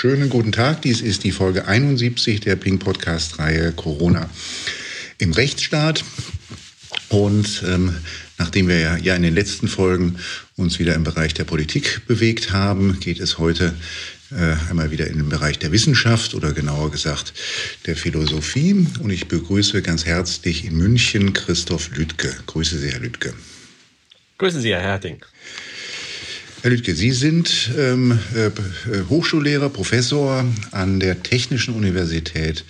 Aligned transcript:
Schönen 0.00 0.30
guten 0.30 0.52
Tag. 0.52 0.82
Dies 0.82 1.00
ist 1.00 1.24
die 1.24 1.32
Folge 1.32 1.66
71 1.66 2.38
der 2.38 2.54
Pink 2.54 2.84
Podcast 2.84 3.40
Reihe 3.40 3.72
Corona 3.72 4.30
im 5.18 5.32
Rechtsstaat. 5.32 6.04
Und 7.08 7.64
ähm, 7.66 7.96
nachdem 8.38 8.68
wir 8.68 8.78
ja, 8.78 8.96
ja 8.96 9.16
in 9.16 9.22
den 9.22 9.34
letzten 9.34 9.66
Folgen 9.66 10.20
uns 10.54 10.78
wieder 10.78 10.94
im 10.94 11.02
Bereich 11.02 11.34
der 11.34 11.42
Politik 11.42 12.02
bewegt 12.06 12.52
haben, 12.52 13.00
geht 13.00 13.18
es 13.18 13.38
heute 13.38 13.74
äh, 14.30 14.70
einmal 14.70 14.92
wieder 14.92 15.08
in 15.08 15.16
den 15.16 15.30
Bereich 15.30 15.58
der 15.58 15.72
Wissenschaft 15.72 16.32
oder 16.34 16.52
genauer 16.52 16.92
gesagt 16.92 17.32
der 17.86 17.96
Philosophie. 17.96 18.86
Und 19.00 19.10
ich 19.10 19.26
begrüße 19.26 19.82
ganz 19.82 20.06
herzlich 20.06 20.64
in 20.64 20.76
München 20.76 21.32
Christoph 21.32 21.90
Lüdke. 21.96 22.32
Grüße 22.46 22.78
Sie, 22.78 22.92
Herr 22.92 23.00
Lüdke. 23.00 23.34
Grüßen 24.38 24.60
Sie, 24.60 24.70
Herr 24.70 24.80
Herting. 24.80 25.24
Herr 26.60 26.72
Lüdke, 26.72 26.92
Sie 26.92 27.12
sind 27.12 27.70
ähm, 27.78 28.18
äh, 28.34 28.50
Hochschullehrer, 29.08 29.68
Professor 29.68 30.44
an 30.72 30.98
der 30.98 31.22
Technischen 31.22 31.72
Universität 31.72 32.64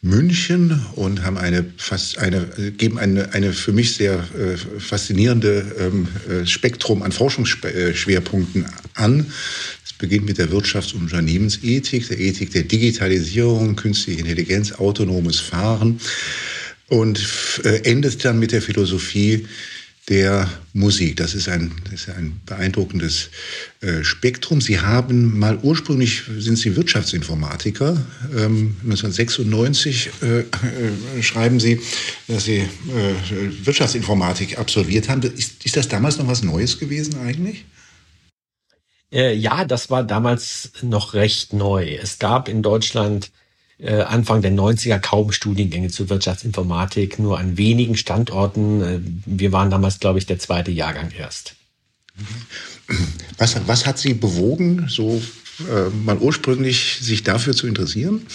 München 0.00 0.80
und 0.94 1.24
haben 1.24 1.36
eine 1.36 1.64
fast 1.76 2.18
eine 2.18 2.46
geben 2.76 2.98
eine 2.98 3.34
eine 3.34 3.52
für 3.52 3.72
mich 3.72 3.96
sehr 3.96 4.22
äh, 4.38 4.56
faszinierende 4.78 5.66
ähm, 5.76 6.06
äh, 6.30 6.46
Spektrum 6.46 7.02
an 7.02 7.10
Forschungsschwerpunkten 7.10 8.66
an. 8.94 9.26
Es 9.84 9.92
beginnt 9.94 10.26
mit 10.26 10.38
der 10.38 10.50
Wirtschafts- 10.50 10.94
und 10.94 11.02
Unternehmensethik, 11.02 12.06
der 12.06 12.20
Ethik 12.20 12.52
der 12.52 12.62
Digitalisierung, 12.62 13.74
künstliche 13.74 14.20
Intelligenz, 14.20 14.70
autonomes 14.70 15.40
Fahren 15.40 15.98
und 16.86 17.18
äh, 17.64 17.80
endet 17.90 18.24
dann 18.24 18.38
mit 18.38 18.52
der 18.52 18.62
Philosophie 18.62 19.46
der 20.08 20.48
Musik. 20.72 21.16
Das 21.16 21.34
ist 21.34 21.48
ein, 21.48 21.72
das 21.84 22.02
ist 22.02 22.08
ein 22.10 22.40
beeindruckendes 22.46 23.30
äh, 23.80 24.04
Spektrum. 24.04 24.60
Sie 24.60 24.78
haben 24.80 25.38
mal 25.38 25.58
ursprünglich 25.62 26.22
sind 26.38 26.58
Sie 26.58 26.76
Wirtschaftsinformatiker. 26.76 27.96
Ähm, 28.36 28.76
1996 28.84 30.10
äh, 30.22 30.38
äh, 30.40 31.22
schreiben 31.22 31.58
Sie, 31.58 31.80
dass 32.28 32.44
Sie 32.44 32.58
äh, 32.58 32.66
Wirtschaftsinformatik 33.64 34.58
absolviert 34.58 35.08
haben. 35.08 35.22
Ist, 35.22 35.64
ist 35.64 35.76
das 35.76 35.88
damals 35.88 36.18
noch 36.18 36.28
was 36.28 36.42
Neues 36.42 36.78
gewesen 36.78 37.18
eigentlich? 37.18 37.64
Äh, 39.12 39.34
ja, 39.34 39.64
das 39.64 39.90
war 39.90 40.04
damals 40.04 40.70
noch 40.82 41.14
recht 41.14 41.52
neu. 41.52 41.96
Es 42.00 42.18
gab 42.18 42.48
in 42.48 42.62
Deutschland 42.62 43.32
äh, 43.78 44.02
Anfang 44.02 44.42
der 44.42 44.52
90er 44.52 44.98
kaum 44.98 45.32
Studiengänge 45.32 45.88
zur 45.88 46.08
Wirtschaftsinformatik, 46.08 47.18
nur 47.18 47.38
an 47.38 47.58
wenigen 47.58 47.96
Standorten. 47.96 48.82
Äh, 48.82 49.00
wir 49.26 49.52
waren 49.52 49.70
damals, 49.70 50.00
glaube 50.00 50.18
ich, 50.18 50.26
der 50.26 50.38
zweite 50.38 50.70
Jahrgang 50.70 51.10
erst. 51.10 51.54
Was, 53.38 53.56
was 53.66 53.86
hat 53.86 53.98
Sie 53.98 54.14
bewogen, 54.14 54.86
so 54.88 55.20
äh, 55.60 55.90
mal 55.90 56.16
ursprünglich 56.18 56.98
sich 57.00 57.22
dafür 57.22 57.54
zu 57.54 57.66
interessieren? 57.66 58.26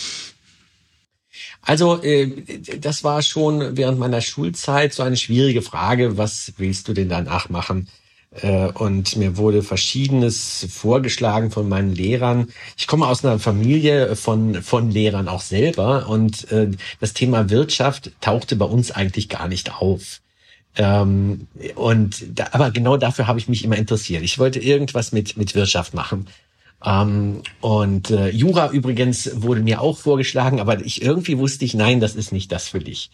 Also, 1.63 2.01
äh, 2.03 2.59
das 2.79 3.03
war 3.03 3.21
schon 3.21 3.77
während 3.77 3.99
meiner 3.99 4.21
Schulzeit 4.21 4.93
so 4.93 5.03
eine 5.03 5.17
schwierige 5.17 5.61
Frage. 5.61 6.17
Was 6.17 6.53
willst 6.57 6.87
du 6.87 6.93
denn 6.93 7.09
danach 7.09 7.49
machen? 7.49 7.87
Äh, 8.31 8.67
und 8.71 9.17
mir 9.17 9.37
wurde 9.37 9.61
verschiedenes 9.61 10.65
vorgeschlagen 10.69 11.51
von 11.51 11.67
meinen 11.67 11.93
Lehrern. 11.93 12.47
Ich 12.77 12.87
komme 12.87 13.07
aus 13.07 13.25
einer 13.25 13.39
Familie 13.39 14.15
von, 14.15 14.61
von 14.63 14.89
Lehrern 14.89 15.27
auch 15.27 15.41
selber 15.41 16.07
und 16.07 16.49
äh, 16.51 16.71
das 16.99 17.13
Thema 17.13 17.49
Wirtschaft 17.49 18.11
tauchte 18.21 18.55
bei 18.55 18.65
uns 18.65 18.91
eigentlich 18.91 19.27
gar 19.29 19.47
nicht 19.47 19.73
auf. 19.73 20.21
Ähm, 20.77 21.47
und 21.75 22.23
da, 22.33 22.47
aber 22.53 22.71
genau 22.71 22.95
dafür 22.95 23.27
habe 23.27 23.39
ich 23.39 23.49
mich 23.49 23.65
immer 23.65 23.77
interessiert. 23.77 24.23
Ich 24.23 24.39
wollte 24.39 24.59
irgendwas 24.59 25.11
mit, 25.11 25.35
mit 25.35 25.53
Wirtschaft 25.55 25.93
machen. 25.93 26.27
Ähm, 26.85 27.41
und 27.59 28.09
äh, 28.11 28.29
Jura 28.29 28.71
übrigens 28.71 29.41
wurde 29.41 29.61
mir 29.61 29.81
auch 29.81 29.97
vorgeschlagen, 29.97 30.61
aber 30.61 30.79
ich 30.85 31.01
irgendwie 31.01 31.37
wusste 31.37 31.65
ich, 31.65 31.73
nein, 31.73 31.99
das 31.99 32.15
ist 32.15 32.31
nicht 32.31 32.51
das 32.51 32.69
für 32.69 32.79
dich. 32.79 33.11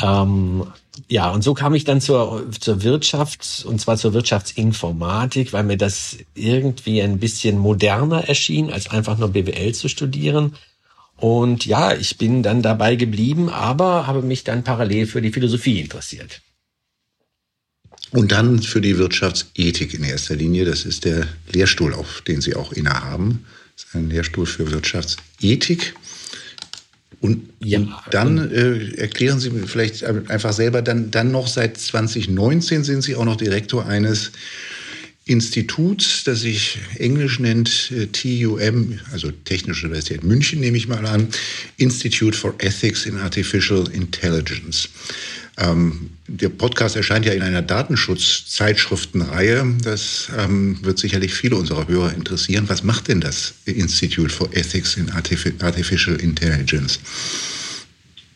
Ähm, 0.00 0.66
ja, 1.08 1.30
und 1.30 1.42
so 1.42 1.54
kam 1.54 1.74
ich 1.74 1.84
dann 1.84 2.00
zur, 2.00 2.50
zur 2.58 2.82
Wirtschaft, 2.82 3.64
und 3.66 3.80
zwar 3.80 3.96
zur 3.96 4.14
Wirtschaftsinformatik, 4.14 5.52
weil 5.52 5.64
mir 5.64 5.76
das 5.76 6.16
irgendwie 6.34 7.02
ein 7.02 7.18
bisschen 7.18 7.58
moderner 7.58 8.28
erschien, 8.28 8.70
als 8.70 8.88
einfach 8.90 9.18
nur 9.18 9.28
BWL 9.28 9.74
zu 9.74 9.88
studieren. 9.88 10.54
Und 11.16 11.66
ja, 11.66 11.94
ich 11.94 12.18
bin 12.18 12.42
dann 12.42 12.62
dabei 12.62 12.96
geblieben, 12.96 13.48
aber 13.48 14.06
habe 14.06 14.22
mich 14.22 14.44
dann 14.44 14.64
parallel 14.64 15.06
für 15.06 15.22
die 15.22 15.30
Philosophie 15.30 15.80
interessiert. 15.80 16.42
Und 18.10 18.32
dann 18.32 18.60
für 18.60 18.80
die 18.80 18.98
Wirtschaftsethik 18.98 19.94
in 19.94 20.04
erster 20.04 20.36
Linie. 20.36 20.64
Das 20.64 20.84
ist 20.84 21.04
der 21.04 21.26
Lehrstuhl, 21.50 21.94
auf 21.94 22.20
den 22.22 22.40
Sie 22.40 22.54
auch 22.54 22.72
innehaben. 22.72 23.46
Das 23.76 23.86
ist 23.86 23.94
ein 23.94 24.10
Lehrstuhl 24.10 24.46
für 24.46 24.70
Wirtschaftsethik. 24.70 25.94
Und, 27.22 27.50
ja, 27.60 27.78
und 27.78 27.94
dann 28.10 28.50
äh, 28.50 28.96
erklären 28.96 29.38
Sie 29.38 29.50
mir 29.50 29.68
vielleicht 29.68 30.02
einfach 30.04 30.52
selber, 30.52 30.82
dann, 30.82 31.12
dann 31.12 31.30
noch 31.30 31.46
seit 31.46 31.78
2019 31.78 32.82
sind 32.82 33.02
Sie 33.02 33.14
auch 33.14 33.24
noch 33.24 33.36
Direktor 33.36 33.86
eines 33.86 34.32
Instituts, 35.24 36.24
das 36.24 36.40
sich 36.40 36.78
Englisch 36.98 37.38
nennt, 37.38 37.92
äh, 37.92 38.06
TUM, 38.06 38.98
also 39.12 39.30
Technische 39.30 39.86
Universität 39.86 40.24
München 40.24 40.58
nehme 40.58 40.76
ich 40.76 40.88
mal 40.88 41.06
an, 41.06 41.28
Institute 41.76 42.36
for 42.36 42.54
Ethics 42.58 43.06
in 43.06 43.16
Artificial 43.18 43.88
Intelligence. 43.92 44.88
Ähm, 45.58 46.10
der 46.26 46.48
Podcast 46.48 46.96
erscheint 46.96 47.26
ja 47.26 47.32
in 47.32 47.42
einer 47.42 47.62
Datenschutzzeitschriftenreihe. 47.62 49.76
Das 49.82 50.28
ähm, 50.38 50.78
wird 50.82 50.98
sicherlich 50.98 51.34
viele 51.34 51.56
unserer 51.56 51.88
Hörer 51.88 52.14
interessieren. 52.14 52.64
Was 52.68 52.82
macht 52.82 53.08
denn 53.08 53.20
das 53.20 53.54
Institute 53.66 54.30
for 54.30 54.48
Ethics 54.54 54.96
in 54.96 55.10
Artificial 55.10 56.16
Intelligence? 56.16 57.00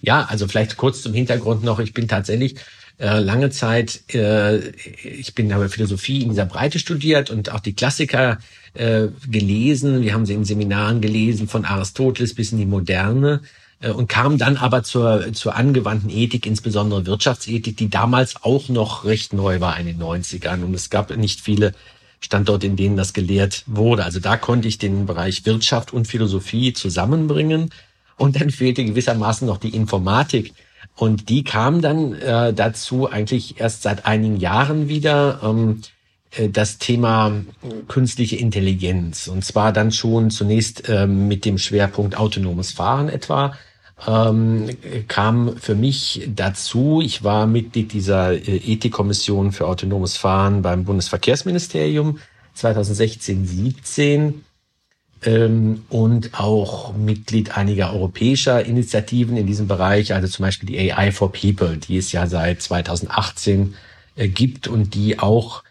Ja, 0.02 0.26
also 0.26 0.46
vielleicht 0.46 0.76
kurz 0.76 1.00
zum 1.02 1.14
Hintergrund 1.14 1.64
noch. 1.64 1.78
Ich 1.78 1.94
bin 1.94 2.06
tatsächlich 2.06 2.56
äh, 2.98 3.18
lange 3.18 3.50
Zeit, 3.50 4.02
äh, 4.14 4.70
ich 5.02 5.34
bin 5.34 5.52
habe 5.52 5.68
Philosophie 5.68 6.22
in 6.22 6.30
dieser 6.30 6.46
Breite 6.46 6.78
studiert 6.78 7.30
und 7.30 7.50
auch 7.50 7.60
die 7.60 7.74
Klassiker 7.74 8.38
äh, 8.74 9.08
gelesen. 9.28 10.02
Wir 10.02 10.14
haben 10.14 10.26
sie 10.26 10.34
in 10.34 10.44
Seminaren 10.44 11.00
gelesen, 11.00 11.48
von 11.48 11.64
Aristoteles 11.64 12.34
bis 12.34 12.52
in 12.52 12.58
die 12.58 12.66
Moderne. 12.66 13.40
Äh, 13.80 13.90
und 13.90 14.08
kam 14.08 14.38
dann 14.38 14.56
aber 14.56 14.82
zur, 14.82 15.32
zur 15.32 15.56
angewandten 15.56 16.10
Ethik, 16.10 16.46
insbesondere 16.46 17.06
Wirtschaftsethik, 17.06 17.76
die 17.76 17.90
damals 17.90 18.42
auch 18.42 18.68
noch 18.68 19.04
recht 19.04 19.32
neu 19.32 19.60
war 19.60 19.78
in 19.78 19.86
den 19.86 20.00
90ern. 20.00 20.62
Und 20.62 20.74
es 20.74 20.90
gab 20.90 21.14
nicht 21.16 21.40
viele 21.40 21.72
Standorte, 22.20 22.66
in 22.66 22.76
denen 22.76 22.96
das 22.96 23.12
gelehrt 23.12 23.64
wurde. 23.66 24.04
Also 24.04 24.20
da 24.20 24.36
konnte 24.36 24.68
ich 24.68 24.78
den 24.78 25.06
Bereich 25.06 25.44
Wirtschaft 25.46 25.92
und 25.92 26.06
Philosophie 26.06 26.72
zusammenbringen. 26.72 27.70
Und 28.16 28.40
dann 28.40 28.50
fehlte 28.50 28.84
gewissermaßen 28.84 29.46
noch 29.46 29.58
die 29.58 29.74
Informatik. 29.74 30.54
Und 30.94 31.28
die 31.28 31.44
kam 31.44 31.82
dann 31.82 32.14
äh, 32.14 32.54
dazu 32.54 33.10
eigentlich 33.10 33.60
erst 33.60 33.82
seit 33.82 34.06
einigen 34.06 34.38
Jahren 34.38 34.88
wieder. 34.88 35.40
Ähm, 35.42 35.82
äh, 35.82 35.95
das 36.50 36.78
Thema 36.78 37.32
künstliche 37.88 38.36
Intelligenz. 38.36 39.28
Und 39.28 39.44
zwar 39.44 39.72
dann 39.72 39.92
schon 39.92 40.30
zunächst 40.30 40.88
äh, 40.88 41.06
mit 41.06 41.44
dem 41.44 41.58
Schwerpunkt 41.58 42.16
autonomes 42.16 42.72
Fahren 42.72 43.08
etwa. 43.08 43.54
Ähm, 44.06 44.68
kam 45.08 45.56
für 45.56 45.74
mich 45.74 46.28
dazu, 46.34 47.00
ich 47.02 47.24
war 47.24 47.46
Mitglied 47.46 47.94
dieser 47.94 48.32
äh, 48.32 48.56
Ethikkommission 48.56 49.52
für 49.52 49.66
autonomes 49.66 50.18
Fahren 50.18 50.60
beim 50.60 50.84
Bundesverkehrsministerium 50.84 52.18
2016, 52.52 53.46
17 53.46 54.44
ähm, 55.22 55.84
und 55.88 56.38
auch 56.38 56.94
Mitglied 56.94 57.56
einiger 57.56 57.94
europäischer 57.94 58.64
Initiativen 58.64 59.38
in 59.38 59.46
diesem 59.46 59.66
Bereich, 59.66 60.12
also 60.12 60.28
zum 60.28 60.44
Beispiel 60.44 60.68
die 60.68 60.92
AI 60.92 61.10
for 61.10 61.32
People, 61.32 61.78
die 61.78 61.96
es 61.96 62.12
ja 62.12 62.26
seit 62.26 62.60
2018 62.60 63.74
äh, 64.16 64.28
gibt 64.28 64.68
und 64.68 64.94
die 64.94 65.18
auch 65.18 65.62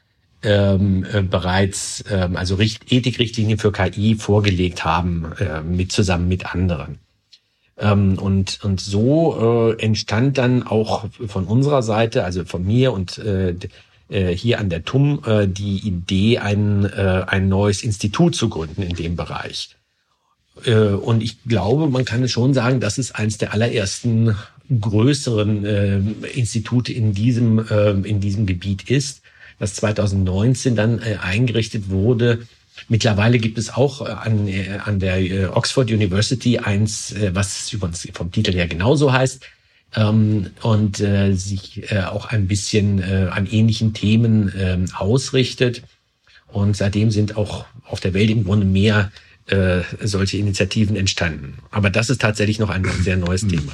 ähm, 0.46 1.06
äh, 1.12 1.22
bereits 1.22 2.04
ähm, 2.10 2.38
also 2.38 2.56
Richt 2.56 2.92
Ethikrichtlinien 2.92 3.58
für 3.58 3.72
KI 3.72 4.16
vorgelegt 4.16 4.86
haben, 4.86 5.34
äh, 5.40 5.62
mit 5.62 5.92
zusammen 5.92 6.28
mit 6.28 6.54
anderen. 6.54 7.00
Ähm, 7.78 8.18
und, 8.18 8.64
und 8.64 8.80
so 8.80 9.74
äh, 9.78 9.84
entstand 9.84 10.38
dann 10.38 10.64
auch 10.64 11.06
von 11.28 11.46
unserer 11.46 11.84
Seite, 11.84 12.24
also 12.24 12.46
von 12.46 12.66
mir 12.66 12.94
und 12.94 13.18
äh, 13.18 13.56
äh 14.10 14.36
hier 14.36 14.60
an 14.60 14.70
der 14.70 14.86
TUM, 14.86 15.22
äh, 15.26 15.48
die 15.48 15.80
Idee, 15.80 16.38
ein, 16.38 16.86
äh, 16.86 17.24
ein 17.28 17.50
neues 17.50 17.84
Institut 17.84 18.36
zu 18.36 18.48
gründen 18.48 18.82
in 18.82 18.96
dem 18.96 19.16
Bereich. 19.16 19.76
Äh, 20.64 20.76
und 20.76 21.22
ich 21.22 21.44
glaube, 21.44 21.90
man 21.90 22.06
kann 22.06 22.24
es 22.24 22.32
schon 22.32 22.54
sagen, 22.54 22.80
das 22.80 22.98
ist 22.98 23.16
eines 23.16 23.38
der 23.38 23.54
allerersten 23.54 24.36
größeren 24.80 25.66
äh, 25.66 25.98
Institute 26.34 26.92
in 26.92 27.14
diesem, 27.14 27.60
äh, 27.60 27.92
in 27.92 28.20
diesem 28.22 28.46
Gebiet 28.46 28.90
ist 28.90 29.22
das 29.60 29.76
2019 29.76 30.76
dann 30.76 31.00
äh, 31.00 31.18
eingerichtet 31.22 31.90
wurde. 31.90 32.48
Mittlerweile 32.90 33.40
gibt 33.40 33.58
es 33.58 33.70
auch 33.70 34.02
äh, 34.02 34.12
an, 34.12 34.48
äh, 34.48 34.80
an 34.84 35.00
der 35.00 35.20
äh, 35.20 35.46
Oxford 35.46 35.92
University 35.92 36.60
eins, 36.60 37.12
äh, 37.14 37.34
was 37.34 37.72
übrigens 37.72 38.08
vom 38.14 38.32
Titel 38.32 38.54
her 38.54 38.68
genauso 38.68 39.14
heißt, 39.14 39.46
ähm, 39.96 40.48
und 40.62 41.00
äh, 41.00 41.34
sich 41.34 41.92
äh, 41.92 42.02
auch 42.02 42.28
ein 42.28 42.48
bisschen 42.48 43.00
äh, 43.00 43.30
an 43.32 43.48
ähnlichen 43.48 43.94
Themen 43.94 44.50
äh, 44.50 44.78
ausrichtet. 44.94 45.84
Und 46.48 46.76
seitdem 46.78 47.12
sind 47.12 47.38
auch 47.38 47.66
auf 47.86 48.00
der 48.00 48.14
Welt 48.14 48.30
im 48.30 48.44
Grunde 48.44 48.66
mehr 48.66 49.12
äh, 49.48 49.82
solche 50.02 50.38
Initiativen 50.38 50.96
entstanden. 50.96 51.60
Aber 51.72 51.90
das 51.90 52.10
ist 52.10 52.22
tatsächlich 52.22 52.60
noch 52.60 52.70
ein 52.70 52.86
sehr 53.04 53.18
neues 53.18 53.44
hm. 53.44 53.50
Thema. 53.50 53.74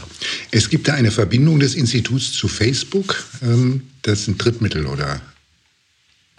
Es 0.51 0.69
gibt 0.69 0.87
da 0.87 0.93
eine 0.93 1.11
Verbindung 1.11 1.59
des 1.59 1.75
Instituts 1.75 2.33
zu 2.33 2.47
Facebook. 2.47 3.23
Ähm, 3.41 3.83
das 4.01 4.21
ist 4.21 4.27
ein 4.27 4.37
Drittmittel, 4.37 4.85
oder? 4.85 5.21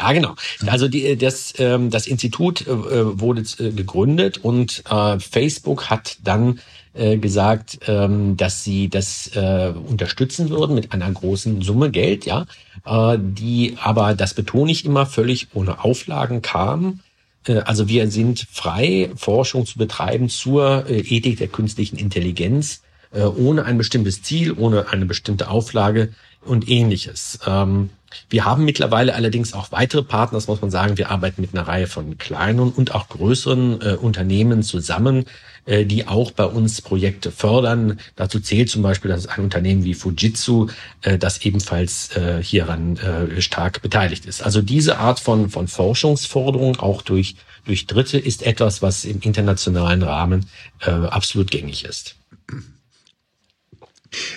Ja, 0.02 0.12
genau. 0.12 0.34
Also 0.66 0.88
die, 0.88 1.16
das, 1.16 1.54
ähm, 1.58 1.90
das 1.90 2.08
Institut 2.08 2.66
äh, 2.66 3.20
wurde 3.20 3.42
äh, 3.58 3.70
gegründet 3.70 4.38
und 4.38 4.82
äh, 4.90 5.20
Facebook 5.20 5.90
hat 5.90 6.16
dann 6.24 6.58
äh, 6.92 7.18
gesagt, 7.18 7.78
ähm, 7.86 8.36
dass 8.36 8.64
sie 8.64 8.88
das 8.88 9.30
äh, 9.36 9.72
unterstützen 9.86 10.50
würden 10.50 10.74
mit 10.74 10.92
einer 10.92 11.10
großen 11.10 11.62
Summe 11.62 11.92
Geld, 11.92 12.26
ja, 12.26 12.46
äh, 12.84 13.16
die 13.16 13.76
aber, 13.80 14.14
das 14.14 14.34
betone 14.34 14.72
ich 14.72 14.84
immer, 14.84 15.06
völlig 15.06 15.48
ohne 15.54 15.84
Auflagen 15.84 16.42
kam. 16.42 16.98
Äh, 17.46 17.58
also 17.58 17.86
wir 17.86 18.10
sind 18.10 18.44
frei, 18.50 19.10
Forschung 19.14 19.66
zu 19.66 19.78
betreiben 19.78 20.28
zur 20.28 20.86
äh, 20.88 20.98
Ethik 20.98 21.38
der 21.38 21.48
künstlichen 21.48 21.96
Intelligenz, 21.96 22.82
äh, 23.12 23.22
ohne 23.22 23.66
ein 23.66 23.78
bestimmtes 23.78 24.22
Ziel, 24.22 24.52
ohne 24.52 24.88
eine 24.88 25.06
bestimmte 25.06 25.48
Auflage 25.48 26.12
und 26.44 26.68
ähnliches. 26.68 27.38
Ähm, 27.46 27.90
wir 28.30 28.44
haben 28.44 28.64
mittlerweile 28.64 29.14
allerdings 29.14 29.52
auch 29.52 29.72
weitere 29.72 30.02
Partner, 30.02 30.36
das 30.38 30.48
muss 30.48 30.60
man 30.60 30.70
sagen. 30.70 30.98
Wir 30.98 31.10
arbeiten 31.10 31.40
mit 31.40 31.54
einer 31.54 31.66
Reihe 31.66 31.86
von 31.86 32.18
kleinen 32.18 32.72
und 32.72 32.94
auch 32.94 33.08
größeren 33.08 33.80
äh, 33.80 33.94
Unternehmen 33.94 34.62
zusammen, 34.62 35.24
äh, 35.66 35.84
die 35.84 36.06
auch 36.08 36.30
bei 36.30 36.44
uns 36.44 36.80
Projekte 36.80 37.30
fördern. 37.30 38.00
Dazu 38.16 38.40
zählt 38.40 38.70
zum 38.70 38.82
Beispiel, 38.82 39.10
dass 39.10 39.26
ein 39.26 39.44
Unternehmen 39.44 39.84
wie 39.84 39.94
Fujitsu, 39.94 40.68
äh, 41.02 41.18
das 41.18 41.42
ebenfalls 41.42 42.16
äh, 42.16 42.42
hieran 42.42 42.96
äh, 42.96 43.40
stark 43.40 43.82
beteiligt 43.82 44.26
ist. 44.26 44.42
Also 44.42 44.62
diese 44.62 44.98
Art 44.98 45.20
von, 45.20 45.50
von 45.50 45.68
Forschungsforderung, 45.68 46.80
auch 46.80 47.02
durch, 47.02 47.36
durch 47.64 47.86
Dritte, 47.86 48.18
ist 48.18 48.42
etwas, 48.42 48.82
was 48.82 49.04
im 49.04 49.20
internationalen 49.20 50.02
Rahmen 50.02 50.46
äh, 50.80 50.90
absolut 50.90 51.50
gängig 51.50 51.84
ist. 51.84 52.16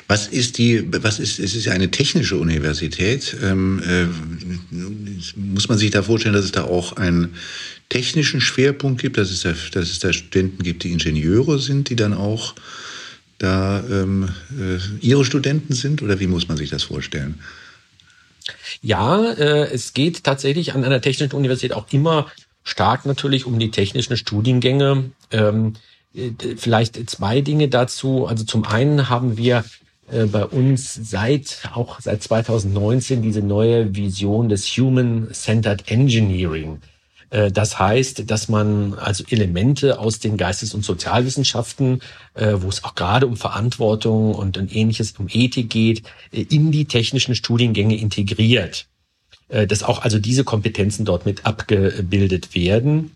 Was 0.07 0.27
ist 0.27 0.57
die, 0.57 0.88
was 1.04 1.19
ist, 1.19 1.39
es 1.39 1.56
ist 1.56 1.66
ja 1.66 1.74
eine 1.74 1.92
technische 1.92 2.38
Universität. 2.38 3.36
Ähm, 3.44 3.81
äh, 3.86 4.06
muss 5.36 5.68
man 5.68 5.77
sich 5.77 5.92
da 5.92 6.01
vorstellen, 6.01 6.36
dass 6.36 6.45
es 6.45 6.51
da 6.51 6.63
auch 6.63 6.94
einen 6.94 7.36
technischen 7.89 8.42
Schwerpunkt 8.42 9.01
gibt, 9.01 9.18
dass 9.18 9.31
es 9.31 9.42
da, 9.42 9.54
dass 9.72 9.92
es 9.92 10.00
da 10.00 10.13
Studenten 10.13 10.63
gibt, 10.63 10.83
die 10.83 10.92
Ingenieure 10.92 11.60
sind, 11.60 11.89
die 11.89 11.95
dann 11.95 12.13
auch 12.13 12.56
da 13.38 13.83
ähm, 13.89 14.30
äh, 14.51 15.06
ihre 15.06 15.25
Studenten 15.25 15.74
sind? 15.74 16.01
Oder 16.01 16.19
wie 16.19 16.27
muss 16.27 16.48
man 16.48 16.57
sich 16.57 16.69
das 16.69 16.83
vorstellen? 16.83 17.39
Ja, 18.81 19.31
äh, 19.33 19.74
es 19.74 19.94
geht 19.94 20.24
tatsächlich 20.24 20.74
an 20.74 20.83
einer 20.83 21.01
technischen 21.01 21.36
Universität 21.36 21.74
auch 21.74 21.88
immer 21.92 22.31
stark 22.63 23.06
natürlich 23.06 23.45
um 23.45 23.60
die 23.60 23.72
technischen 23.72 24.18
Studiengänge. 24.18 25.12
Ähm, 25.31 25.74
äh, 25.74 25.80
vielleicht 26.58 27.10
zwei 27.10 27.42
Dinge 27.42 27.68
dazu. 27.68 28.26
Also 28.26 28.44
zum 28.44 28.66
einen 28.66 29.10
haben 29.10 29.38
wir 29.38 29.64
äh, 30.12 30.26
bei 30.26 30.46
uns 30.46 30.94
seit 30.94 31.70
auch 31.74 32.00
seit 32.00 32.22
2019 32.22 33.22
diese 33.22 33.42
neue 33.42 33.96
Vision 33.96 34.50
des 34.50 34.68
Human-Centered 34.68 35.90
Engineering. 35.90 36.80
Äh, 37.32 37.52
das 37.52 37.80
heißt, 37.80 38.30
dass 38.30 38.48
man 38.48 38.94
also 38.94 39.24
Elemente 39.30 40.00
aus 40.00 40.20
den 40.20 40.38
Geistes- 40.38 40.74
und 40.74 40.86
Sozialwissenschaften, 40.86 42.02
wo 42.36 42.68
es 42.68 42.84
auch 42.84 42.96
gerade 42.96 43.28
um 43.28 43.38
Verantwortung 43.38 44.36
und 44.36 44.58
ähnliches, 44.58 45.14
um 45.18 45.28
Ethik 45.32 45.70
geht, 45.70 46.04
in 46.32 46.72
die 46.72 46.84
technischen 46.84 47.34
Studiengänge 47.34 47.96
integriert. 47.96 48.88
Dass 49.48 49.84
auch 49.84 50.02
also 50.02 50.20
diese 50.20 50.44
Kompetenzen 50.44 51.06
dort 51.06 51.26
mit 51.26 51.46
abgebildet 51.46 52.54
werden. 52.54 53.16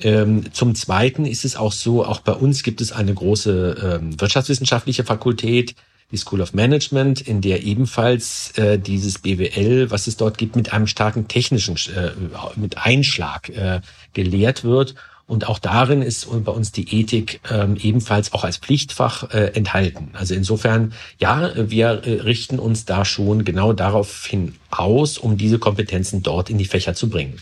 Ähm, 0.00 0.52
zum 0.52 0.74
Zweiten 0.74 1.24
ist 1.24 1.44
es 1.44 1.56
auch 1.56 1.72
so, 1.72 2.04
auch 2.04 2.20
bei 2.20 2.32
uns 2.32 2.62
gibt 2.62 2.80
es 2.80 2.92
eine 2.92 3.12
große 3.12 3.98
ähm, 4.00 4.20
wirtschaftswissenschaftliche 4.20 5.04
Fakultät, 5.04 5.74
die 6.10 6.16
School 6.16 6.40
of 6.40 6.54
Management, 6.54 7.20
in 7.20 7.40
der 7.40 7.64
ebenfalls 7.64 8.52
äh, 8.56 8.78
dieses 8.78 9.18
BWL, 9.18 9.90
was 9.90 10.06
es 10.06 10.16
dort 10.16 10.38
gibt, 10.38 10.56
mit 10.56 10.72
einem 10.72 10.86
starken 10.86 11.28
technischen, 11.28 11.76
äh, 11.94 12.12
mit 12.56 12.78
Einschlag 12.78 13.48
äh, 13.50 13.80
gelehrt 14.14 14.64
wird. 14.64 14.94
Und 15.26 15.46
auch 15.46 15.58
darin 15.58 16.00
ist 16.00 16.26
bei 16.44 16.52
uns 16.52 16.72
die 16.72 17.00
Ethik 17.00 17.40
ähm, 17.50 17.76
ebenfalls 17.78 18.32
auch 18.32 18.44
als 18.44 18.56
Pflichtfach 18.56 19.30
äh, 19.34 19.52
enthalten. 19.52 20.08
Also 20.14 20.34
insofern, 20.34 20.94
ja, 21.18 21.52
wir 21.54 21.88
äh, 22.06 22.22
richten 22.22 22.58
uns 22.58 22.86
da 22.86 23.04
schon 23.04 23.44
genau 23.44 23.74
darauf 23.74 24.24
hin 24.24 24.54
aus, 24.70 25.18
um 25.18 25.36
diese 25.36 25.58
Kompetenzen 25.58 26.22
dort 26.22 26.48
in 26.48 26.56
die 26.56 26.64
Fächer 26.64 26.94
zu 26.94 27.10
bringen. 27.10 27.38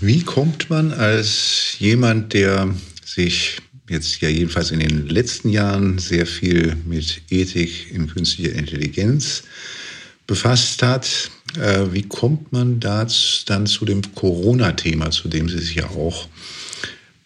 Wie 0.00 0.22
kommt 0.22 0.70
man 0.70 0.92
als 0.92 1.76
jemand, 1.78 2.32
der 2.32 2.74
sich 3.04 3.58
jetzt 3.88 4.20
ja 4.20 4.28
jedenfalls 4.28 4.70
in 4.70 4.80
den 4.80 5.08
letzten 5.08 5.50
Jahren 5.50 5.98
sehr 5.98 6.26
viel 6.26 6.76
mit 6.86 7.22
Ethik 7.30 7.90
in 7.92 8.06
künstlicher 8.06 8.54
Intelligenz 8.54 9.42
befasst 10.26 10.82
hat, 10.82 11.30
äh, 11.58 11.86
wie 11.92 12.02
kommt 12.02 12.52
man 12.52 12.80
da 12.80 13.06
dann 13.46 13.66
zu 13.66 13.84
dem 13.84 14.00
Corona-Thema, 14.14 15.10
zu 15.10 15.28
dem 15.28 15.48
Sie 15.48 15.58
sich 15.58 15.74
ja 15.74 15.88
auch 15.90 16.28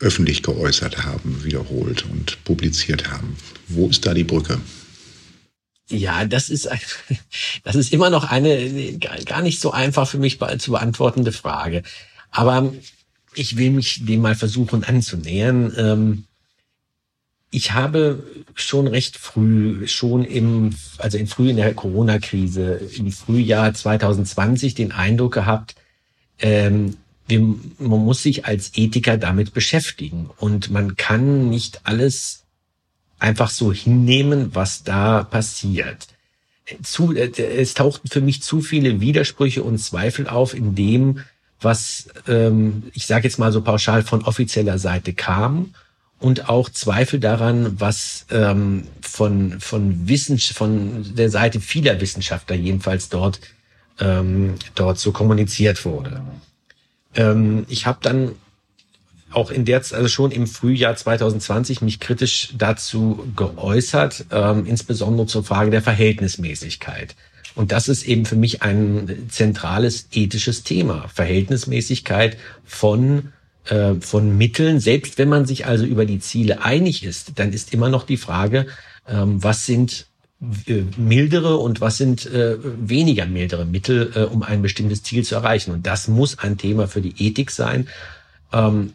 öffentlich 0.00 0.43
geäußert 0.43 1.05
haben, 1.05 1.44
wiederholt 1.44 2.05
und 2.11 2.43
publiziert 2.44 3.11
haben? 3.11 3.37
Wo 3.69 3.88
ist 3.88 4.05
da 4.05 4.14
die 4.14 4.25
Brücke? 4.25 4.59
Ja, 5.91 6.25
das 6.25 6.50
ist, 6.50 6.69
das 7.64 7.76
ist 7.76 7.93
immer 7.93 8.11
noch 8.11 8.25
eine 8.25 8.99
gar 8.99 9.43
nicht 9.43 9.61
so 9.61 9.71
einfach 9.71 10.09
für 10.09 10.19
mich 10.19 10.38
zu 10.59 10.73
beantwortende 10.73 11.32
Frage. 11.32 11.82
Aber 12.30 12.72
ich 13.34 13.56
will 13.56 13.70
mich 13.70 14.04
dem 14.04 14.20
mal 14.20 14.34
versuchen 14.34 14.84
anzunähern. 14.84 15.72
Ähm, 15.76 16.25
ich 17.50 17.72
habe 17.72 18.22
schon 18.54 18.86
recht 18.86 19.16
früh, 19.16 19.86
schon 19.88 20.25
im, 20.25 20.75
also 20.98 21.16
in 21.16 21.26
früh 21.26 21.50
in 21.50 21.56
der 21.56 21.72
Corona-Krise, 21.75 22.80
im 22.96 23.10
Frühjahr 23.10 23.72
2020 23.72 24.75
den 24.75 24.92
Eindruck 24.92 25.34
gehabt, 25.34 25.75
ähm, 26.40 26.96
man 27.30 28.04
muss 28.04 28.22
sich 28.22 28.46
als 28.46 28.72
Ethiker 28.76 29.19
damit 29.19 29.52
beschäftigen 29.52 30.30
und 30.38 30.70
man 30.70 30.96
kann 30.96 31.50
nicht 31.50 31.80
alles 31.84 32.44
einfach 33.19 33.50
so 33.50 33.72
hinnehmen, 33.72 34.54
was 34.54 34.84
da 34.84 35.25
passiert. 35.25 36.08
Zu, 36.82 37.14
äh, 37.14 37.30
es 37.30 37.75
tauchten 37.75 38.08
für 38.08 38.20
mich 38.20 38.42
zu 38.42 38.60
viele 38.60 39.00
Widersprüche 39.00 39.62
und 39.62 39.78
Zweifel 39.78 40.26
auf 40.26 40.54
in 40.54 40.75
dem, 40.75 41.20
was 41.60 42.08
ähm, 42.26 42.84
ich 42.94 43.06
sage 43.06 43.25
jetzt 43.25 43.38
mal 43.38 43.52
so 43.52 43.62
pauschal 43.62 44.02
von 44.02 44.25
offizieller 44.25 44.78
Seite 44.78 45.12
kam 45.12 45.75
und 46.20 46.49
auch 46.49 46.69
Zweifel 46.69 47.21
daran, 47.21 47.80
was 47.80 48.26
ähm, 48.30 48.85
von 49.00 49.61
von 49.61 50.09
Wissen 50.09 50.38
von 50.38 51.14
der 51.14 51.30
Seite 51.30 51.61
vieler 51.61 52.00
Wissenschaftler 52.00 52.56
jedenfalls 52.56 53.09
dort 53.09 53.40
ähm, 54.00 54.54
dort 54.75 54.99
so 54.99 55.12
kommuniziert 55.12 55.85
wurde. 55.85 56.23
Ähm, 57.14 57.66
ich 57.68 57.87
habe 57.87 57.99
dann 58.02 58.33
auch 59.30 59.50
in 59.50 59.64
der 59.64 59.78
also 59.78 60.09
schon 60.09 60.30
im 60.30 60.47
Frühjahr 60.47 60.97
2020 60.97 61.83
mich 61.83 62.00
kritisch 62.00 62.54
dazu 62.56 63.26
geäußert, 63.37 64.26
ähm, 64.30 64.64
insbesondere 64.66 65.26
zur 65.26 65.44
Frage 65.44 65.71
der 65.71 65.83
Verhältnismäßigkeit. 65.83 67.14
Und 67.59 67.73
das 67.73 67.88
ist 67.88 68.07
eben 68.07 68.25
für 68.25 68.37
mich 68.37 68.62
ein 68.62 69.27
zentrales 69.31 70.07
ethisches 70.12 70.62
Thema. 70.62 71.09
Verhältnismäßigkeit 71.09 72.37
von 72.65 73.33
äh, 73.65 73.95
von 73.95 74.38
Mitteln. 74.38 74.79
Selbst 74.79 75.19
wenn 75.19 75.29
man 75.29 75.45
sich 75.45 75.67
also 75.67 75.85
über 75.85 76.07
die 76.07 76.21
Ziele 76.21 76.62
einig 76.62 77.03
ist, 77.03 77.33
dann 77.41 77.53
ist 77.53 77.75
immer 77.75 77.88
noch 77.88 78.05
die 78.05 78.17
Frage, 78.17 78.69
ähm, 79.09 79.43
was 79.43 79.67
sind 79.67 80.07
äh, 80.69 80.85
mildere 80.97 81.57
und 81.57 81.81
was 81.81 81.97
sind 81.97 82.27
äh, 82.27 82.59
weniger 82.62 83.27
mildere 83.27 83.65
Mittel, 83.65 84.29
um 84.31 84.45
ein 84.45 84.62
bestimmtes 84.62 85.03
Ziel 85.03 85.25
zu 85.25 85.35
erreichen. 85.35 85.73
Und 85.73 85.85
das 85.85 86.07
muss 86.07 86.38
ein 86.38 86.59
Thema 86.59 86.87
für 86.87 87.00
die 87.00 87.15
Ethik 87.19 87.50
sein. 87.50 87.88
Ähm, 88.53 88.93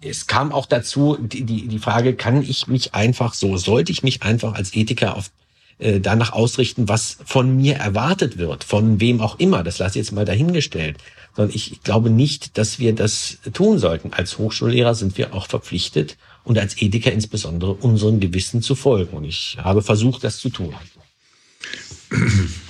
es 0.00 0.26
kam 0.26 0.52
auch 0.52 0.64
dazu 0.64 1.18
die 1.20 1.78
Frage, 1.80 2.14
kann 2.14 2.40
ich 2.40 2.66
mich 2.66 2.94
einfach 2.94 3.34
so, 3.34 3.58
sollte 3.58 3.92
ich 3.92 4.02
mich 4.02 4.22
einfach 4.22 4.54
als 4.54 4.74
Ethiker 4.74 5.14
auf 5.16 5.30
äh, 5.78 6.00
danach 6.00 6.32
ausrichten, 6.32 6.88
was 6.88 7.18
von 7.24 7.56
mir 7.56 7.76
erwartet 7.76 8.38
wird, 8.38 8.64
von 8.64 9.00
wem 9.00 9.20
auch 9.20 9.38
immer. 9.38 9.62
Das 9.62 9.78
lasse 9.78 9.98
ich 9.98 10.06
jetzt 10.06 10.12
mal 10.12 10.24
dahingestellt. 10.24 10.98
Sondern 11.36 11.54
ich 11.54 11.82
glaube 11.82 12.10
nicht, 12.10 12.58
dass 12.58 12.78
wir 12.78 12.94
das 12.94 13.38
tun 13.52 13.78
sollten. 13.78 14.12
Als 14.12 14.38
Hochschullehrer 14.38 14.94
sind 14.94 15.16
wir 15.18 15.34
auch 15.34 15.46
verpflichtet 15.46 16.16
und 16.42 16.58
als 16.58 16.80
Ethiker 16.80 17.12
insbesondere 17.12 17.74
unseren 17.74 18.18
Gewissen 18.20 18.60
zu 18.62 18.74
folgen. 18.74 19.16
Und 19.16 19.24
ich 19.24 19.56
habe 19.60 19.82
versucht, 19.82 20.24
das 20.24 20.38
zu 20.38 20.48
tun. 20.48 20.74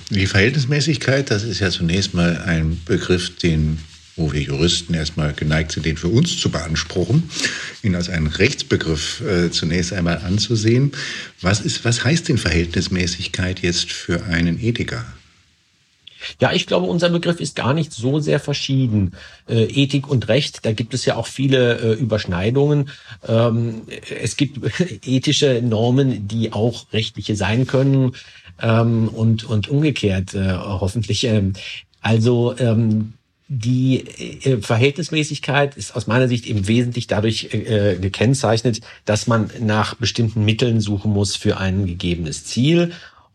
Die 0.09 0.27
Verhältnismäßigkeit, 0.27 1.31
das 1.31 1.43
ist 1.43 1.59
ja 1.59 1.69
zunächst 1.69 2.13
mal 2.13 2.37
ein 2.45 2.81
Begriff, 2.85 3.37
den 3.37 3.79
wo 4.19 4.31
wir 4.33 4.41
Juristen 4.41 4.93
erstmal 4.93 5.33
geneigt 5.33 5.71
sind, 5.71 5.85
den 5.85 5.97
für 5.97 6.09
uns 6.09 6.37
zu 6.37 6.51
beanspruchen, 6.51 7.29
ihn 7.81 7.95
als 7.95 8.09
einen 8.09 8.27
Rechtsbegriff 8.27 9.21
äh, 9.21 9.49
zunächst 9.49 9.93
einmal 9.93 10.17
anzusehen. 10.17 10.91
Was, 11.41 11.61
ist, 11.61 11.85
was 11.85 12.03
heißt 12.03 12.29
denn 12.29 12.37
Verhältnismäßigkeit 12.37 13.61
jetzt 13.61 13.91
für 13.91 14.23
einen 14.25 14.61
Ethiker? 14.61 15.05
Ja, 16.41 16.51
ich 16.51 16.67
glaube, 16.67 16.85
unser 16.85 17.09
Begriff 17.09 17.39
ist 17.39 17.55
gar 17.55 17.73
nicht 17.73 17.93
so 17.93 18.19
sehr 18.19 18.39
verschieden. 18.39 19.13
Äh, 19.47 19.63
Ethik 19.63 20.09
und 20.09 20.27
Recht, 20.27 20.65
da 20.65 20.73
gibt 20.73 20.93
es 20.93 21.05
ja 21.05 21.15
auch 21.15 21.27
viele 21.27 21.79
äh, 21.79 21.93
Überschneidungen. 21.93 22.89
Ähm, 23.27 23.83
es 24.21 24.35
gibt 24.35 24.59
ethische 25.05 25.61
Normen, 25.61 26.27
die 26.27 26.51
auch 26.51 26.91
rechtliche 26.91 27.35
sein 27.35 27.67
können 27.67 28.13
ähm, 28.61 29.07
und, 29.07 29.45
und 29.45 29.69
umgekehrt 29.69 30.33
äh, 30.33 30.57
hoffentlich. 30.57 31.23
Ähm, 31.23 31.53
also 32.01 32.55
ähm, 32.57 33.13
die 33.51 34.05
äh, 34.45 34.61
Verhältnismäßigkeit 34.61 35.75
ist 35.75 35.95
aus 35.95 36.05
meiner 36.05 36.27
Sicht 36.27 36.45
eben 36.45 36.67
wesentlich 36.67 37.07
dadurch 37.07 37.49
äh, 37.51 37.97
gekennzeichnet, 37.99 38.81
dass 39.05 39.25
man 39.25 39.49
nach 39.59 39.95
bestimmten 39.95 40.45
Mitteln 40.45 40.79
suchen 40.79 41.11
muss 41.11 41.35
für 41.35 41.57
ein 41.57 41.87
gegebenes 41.87 42.45
Ziel 42.45 42.91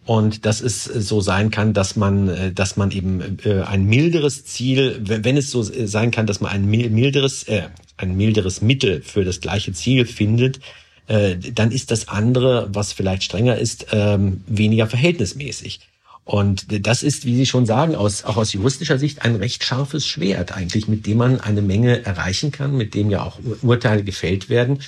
und 0.07 0.47
dass 0.47 0.61
es 0.61 0.85
so 0.85 1.21
sein 1.21 1.51
kann, 1.51 1.73
dass 1.73 1.97
man, 1.97 2.29
äh, 2.29 2.53
dass 2.53 2.77
man 2.77 2.93
eben 2.93 3.39
äh, 3.45 3.63
ein 3.63 3.87
milderes 3.87 4.45
Ziel, 4.45 5.01
wenn 5.03 5.37
es 5.37 5.51
so 5.51 5.63
sein 5.63 6.13
kann, 6.13 6.27
dass 6.27 6.41
man 6.41 6.53
ein 6.53 6.65
milderes, 6.67 7.43
äh, 7.45 7.65
ein 7.97 8.17
milderes 8.17 8.63
Mittel 8.63 9.03
für 9.03 9.25
das 9.25 9.41
gleiche 9.41 9.73
Ziel 9.73 10.07
findet, 10.07 10.61
äh, 11.09 11.37
dann 11.37 11.73
ist 11.73 11.91
das 11.91 12.07
andere, 12.07 12.69
was 12.73 12.93
vielleicht 12.93 13.25
strenger 13.25 13.59
ist, 13.59 13.87
ähm, 13.91 14.43
weniger 14.47 14.87
verhältnismäßig. 14.87 15.81
Und 16.25 16.87
das 16.87 17.03
ist, 17.03 17.27
wie 17.27 17.37
Sie 17.37 17.45
schon 17.45 17.67
sagen, 17.67 17.95
aus, 17.95 18.25
auch 18.25 18.39
aus 18.39 18.55
juristischer 18.55 18.99
Sicht 18.99 19.23
ein 19.23 19.37
recht 19.37 19.63
scharfes 19.63 20.07
Schwert 20.07 20.53
eigentlich, 20.53 20.89
mit 20.89 21.07
dem 21.07 21.19
man 21.19 21.41
eine 21.41 21.61
Menge 21.61 22.05
erreichen 22.05 22.51
kann, 22.51 22.77
mit 22.77 22.95
dem 22.95 23.11
ja 23.11 23.23
auch 23.23 23.39
Urteile 23.63 24.05
gefällt 24.05 24.49
werden. 24.49 24.79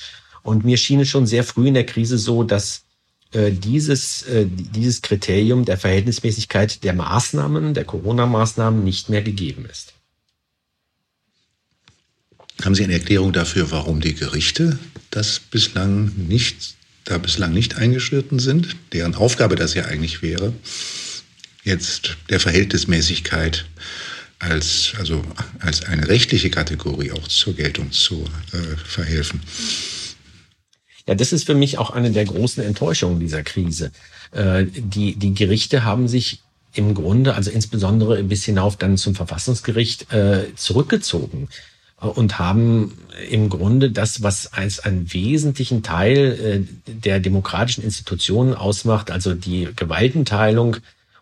Und 0.43 0.65
mir 0.65 0.79
schien 0.79 1.01
es 1.01 1.09
schon 1.09 1.27
sehr 1.27 1.45
früh 1.45 1.69
in 1.69 1.75
der 1.75 1.85
Krise 1.85 2.17
so, 2.17 2.43
dass 2.43 2.85
äh, 3.33 3.51
dieses, 3.53 4.23
äh, 4.23 4.47
dieses 4.47 5.03
Kriterium 5.03 5.67
der 5.67 5.77
Verhältnismäßigkeit 5.77 6.83
der 6.85 6.95
Maßnahmen, 6.95 7.75
der 7.75 7.85
Corona-Maßnahmen 7.85 8.83
nicht 8.83 9.11
mehr 9.11 9.23
gegeben 9.23 9.67
ist. 9.71 9.93
Haben 12.63 12.75
Sie 12.75 12.85
eine 12.85 12.95
Erklärung 12.95 13.35
dafür, 13.35 13.71
warum 13.71 14.01
die 14.01 14.15
Gerichte 14.15 14.79
das 15.11 15.39
bislang 15.41 16.13
nicht, 16.17 16.77
da 17.05 17.19
bislang 17.19 17.53
nicht 17.53 17.77
eingeschritten 17.77 18.39
sind, 18.39 18.77
deren 18.95 19.15
Aufgabe 19.15 19.57
das 19.57 19.75
ja 19.75 19.85
eigentlich 19.85 20.23
wäre, 20.23 20.55
jetzt 21.67 22.17
der 22.31 22.41
Verhältnismäßigkeit 22.41 23.67
als, 24.39 24.93
also 24.99 25.23
als 25.61 25.85
eine 25.85 26.09
rechtliche 26.09 26.49
Kategorie 26.49 27.13
auch 27.13 27.29
zur 27.29 27.55
Geltung 27.55 27.93
zu 27.93 28.25
äh, 28.53 28.77
verhelfen? 28.77 29.41
Ja, 31.07 31.15
das 31.15 31.33
ist 31.33 31.45
für 31.45 31.55
mich 31.55 31.79
auch 31.79 31.91
eine 31.91 32.11
der 32.11 32.25
großen 32.25 32.63
Enttäuschungen 32.65 33.21
dieser 33.21 33.43
Krise. 33.43 33.93
Äh, 34.33 34.67
die, 34.67 35.17
die 35.17 35.35
Gerichte 35.35 35.85
haben 35.85 36.09
sich 36.09 36.41
im 36.75 36.95
Grunde, 36.95 37.35
also 37.35 37.51
insbesondere 37.51 38.23
bis 38.23 38.45
hinauf 38.45 38.77
dann 38.77 38.97
zum 38.97 39.15
Verfassungsgericht, 39.15 40.13
äh, 40.13 40.55
zurückgezogen 40.55 41.49
und 41.99 42.39
haben 42.39 42.99
im 43.31 43.49
Grunde 43.49 43.91
das, 43.91 44.23
was 44.23 44.53
als 44.53 44.81
einen 44.81 45.13
wesentlichen 45.13 45.83
Teil 45.83 46.67
äh, 46.87 46.93
der 46.93 47.21
demokratischen 47.21 47.83
Institutionen 47.83 48.55
ausmacht, 48.55 49.11
also 49.11 49.35
die 49.35 49.69
Gewaltenteilung 49.75 50.77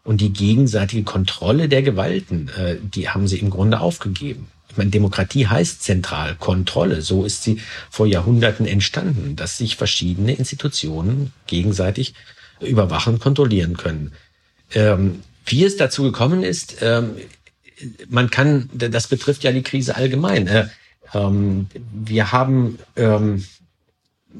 und 0.04 0.20
die 0.20 0.32
gegenseitige 0.32 1.02
Kontrolle 1.02 1.68
der 1.68 1.82
Gewalten, 1.82 2.50
die 2.82 3.08
haben 3.08 3.26
sie 3.26 3.38
im 3.38 3.50
Grunde 3.50 3.80
aufgegeben. 3.80 4.48
Ich 4.74 4.78
meine, 4.78 4.90
Demokratie 4.90 5.46
heißt 5.46 5.84
zentral 5.84 6.34
Kontrolle. 6.34 7.00
So 7.00 7.24
ist 7.24 7.44
sie 7.44 7.60
vor 7.90 8.06
Jahrhunderten 8.06 8.66
entstanden, 8.66 9.36
dass 9.36 9.56
sich 9.56 9.76
verschiedene 9.76 10.34
Institutionen 10.34 11.32
gegenseitig 11.46 12.14
überwachen, 12.60 13.20
kontrollieren 13.20 13.76
können. 13.76 14.10
Ähm, 14.72 15.22
wie 15.46 15.62
es 15.62 15.76
dazu 15.76 16.02
gekommen 16.02 16.42
ist, 16.42 16.78
ähm, 16.80 17.12
man 18.08 18.30
kann, 18.30 18.68
das 18.72 19.06
betrifft 19.06 19.44
ja 19.44 19.52
die 19.52 19.62
Krise 19.62 19.94
allgemein. 19.94 20.48
Äh, 20.48 20.66
ähm, 21.14 21.68
wir 21.92 22.32
haben, 22.32 22.78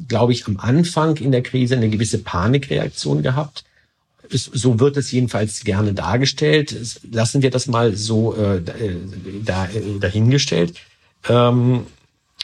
glaube 0.08 0.32
ich, 0.32 0.48
am 0.48 0.56
Anfang 0.56 1.16
in 1.18 1.30
der 1.30 1.44
Krise 1.44 1.76
eine 1.76 1.90
gewisse 1.90 2.18
Panikreaktion 2.18 3.22
gehabt 3.22 3.64
so 4.30 4.80
wird 4.80 4.96
es 4.96 5.12
jedenfalls 5.12 5.64
gerne 5.64 5.94
dargestellt. 5.94 6.74
Lassen 7.10 7.42
wir 7.42 7.50
das 7.50 7.66
mal 7.66 7.96
so 7.96 8.34
äh, 8.34 8.62
da, 9.44 9.66
äh, 9.66 9.98
dahingestellt. 10.00 10.74
Ähm, 11.28 11.86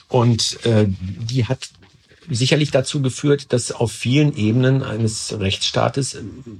und 0.08 0.64
äh, 0.64 0.86
die 0.88 1.46
hat 1.46 1.70
sicherlich 2.28 2.70
dazu 2.70 3.02
geführt, 3.02 3.52
dass 3.52 3.72
auf 3.72 3.92
vielen 3.92 4.36
Ebenen 4.36 4.82
eines 4.82 5.38
Rechtsstaates 5.38 6.14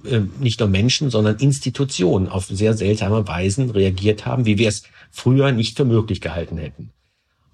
äh, 0.05 0.21
nicht 0.39 0.61
nur 0.61 0.69
Menschen, 0.69 1.11
sondern 1.11 1.37
Institutionen 1.39 2.29
auf 2.29 2.47
sehr 2.47 2.75
seltsame 2.75 3.27
Weisen 3.27 3.71
reagiert 3.71 4.27
haben, 4.27 4.47
wie 4.47 4.59
wir 4.59 4.69
es 4.69 4.83
früher 5.11 5.53
nicht 5.53 5.77
für 5.77 5.85
möglich 5.85 6.21
gehalten 6.21 6.59
hätten. 6.59 6.91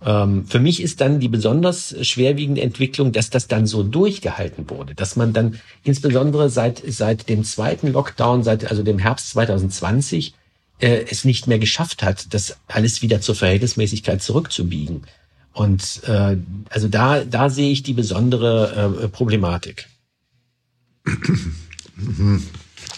Ähm, 0.04 0.46
für 0.46 0.58
mich 0.58 0.82
ist 0.82 1.00
dann 1.00 1.20
die 1.20 1.28
besonders 1.28 1.94
schwerwiegende 2.06 2.60
Entwicklung, 2.60 3.12
dass 3.12 3.30
das 3.30 3.48
dann 3.48 3.66
so 3.66 3.82
durchgehalten 3.82 4.68
wurde, 4.68 4.94
dass 4.94 5.16
man 5.16 5.32
dann 5.32 5.58
insbesondere 5.84 6.50
seit, 6.50 6.82
seit 6.86 7.28
dem 7.28 7.44
zweiten 7.44 7.92
Lockdown, 7.92 8.42
seit 8.42 8.70
also 8.70 8.82
dem 8.82 8.98
Herbst 8.98 9.30
2020, 9.30 10.34
äh, 10.78 11.04
es 11.10 11.24
nicht 11.24 11.46
mehr 11.46 11.58
geschafft 11.58 12.02
hat, 12.02 12.34
das 12.34 12.58
alles 12.66 13.00
wieder 13.00 13.20
zur 13.22 13.34
Verhältnismäßigkeit 13.34 14.22
zurückzubiegen. 14.22 15.02
Und 15.52 16.02
äh, 16.04 16.36
also 16.68 16.88
da, 16.88 17.24
da 17.24 17.48
sehe 17.48 17.72
ich 17.72 17.82
die 17.82 17.94
besondere 17.94 19.00
äh, 19.02 19.08
Problematik. 19.08 19.88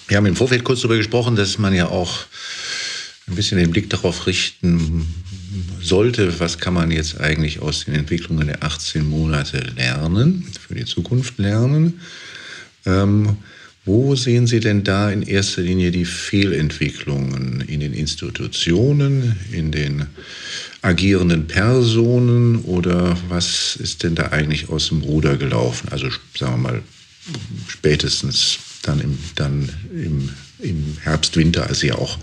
Wir 0.08 0.16
haben 0.16 0.26
im 0.26 0.34
Vorfeld 0.34 0.64
kurz 0.64 0.80
darüber 0.80 0.96
gesprochen, 0.96 1.36
dass 1.36 1.58
man 1.58 1.72
ja 1.72 1.88
auch 1.88 2.24
ein 3.28 3.36
bisschen 3.36 3.58
den 3.58 3.70
Blick 3.70 3.88
darauf 3.90 4.26
richten 4.26 5.06
sollte, 5.80 6.40
was 6.40 6.58
kann 6.58 6.74
man 6.74 6.90
jetzt 6.90 7.20
eigentlich 7.20 7.60
aus 7.60 7.84
den 7.84 7.94
Entwicklungen 7.94 8.48
der 8.48 8.62
18 8.62 9.06
Monate 9.06 9.58
lernen, 9.76 10.46
für 10.66 10.74
die 10.74 10.84
Zukunft 10.84 11.38
lernen. 11.38 12.00
Ähm, 12.84 13.36
wo 13.84 14.14
sehen 14.16 14.46
Sie 14.46 14.60
denn 14.60 14.84
da 14.84 15.10
in 15.10 15.22
erster 15.22 15.62
Linie 15.62 15.90
die 15.90 16.04
Fehlentwicklungen 16.04 17.62
in 17.62 17.80
den 17.80 17.94
Institutionen, 17.94 19.36
in 19.50 19.72
den 19.72 20.06
agierenden 20.82 21.46
Personen 21.46 22.58
oder 22.64 23.16
was 23.28 23.76
ist 23.76 24.02
denn 24.02 24.14
da 24.14 24.28
eigentlich 24.28 24.68
aus 24.68 24.88
dem 24.88 25.00
Ruder 25.00 25.38
gelaufen? 25.38 25.88
Also 25.90 26.10
sagen 26.38 26.62
wir 26.62 26.70
mal 26.70 26.82
spätestens 27.66 28.58
dann 28.82 29.00
im, 29.00 29.18
dann 29.36 29.70
im, 29.90 30.28
im 30.58 30.96
Herbst, 31.00 31.36
Winter, 31.36 31.66
als 31.66 31.80
Sie 31.80 31.92
auch 31.92 32.18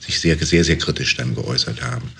sich 0.00 0.20
sehr, 0.20 0.36
sehr, 0.38 0.64
sehr 0.64 0.76
kritisch 0.76 1.16
dann 1.16 1.34
geäußert 1.34 1.82
haben. 1.82 2.10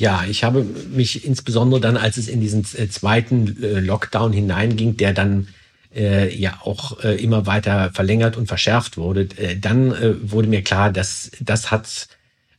Ja, 0.00 0.24
ich 0.26 0.44
habe 0.44 0.62
mich 0.62 1.26
insbesondere 1.26 1.78
dann, 1.78 1.98
als 1.98 2.16
es 2.16 2.26
in 2.26 2.40
diesen 2.40 2.64
äh, 2.74 2.88
zweiten 2.88 3.62
äh, 3.62 3.80
Lockdown 3.80 4.32
hineinging, 4.32 4.96
der 4.96 5.12
dann 5.12 5.48
äh, 5.94 6.34
ja 6.34 6.58
auch 6.64 7.04
äh, 7.04 7.22
immer 7.22 7.44
weiter 7.44 7.90
verlängert 7.92 8.38
und 8.38 8.46
verschärft 8.46 8.96
wurde, 8.96 9.28
äh, 9.36 9.58
dann 9.58 9.92
äh, 9.92 10.14
wurde 10.22 10.48
mir 10.48 10.62
klar, 10.62 10.90
dass 10.90 11.30
das 11.40 11.70
hat 11.70 12.08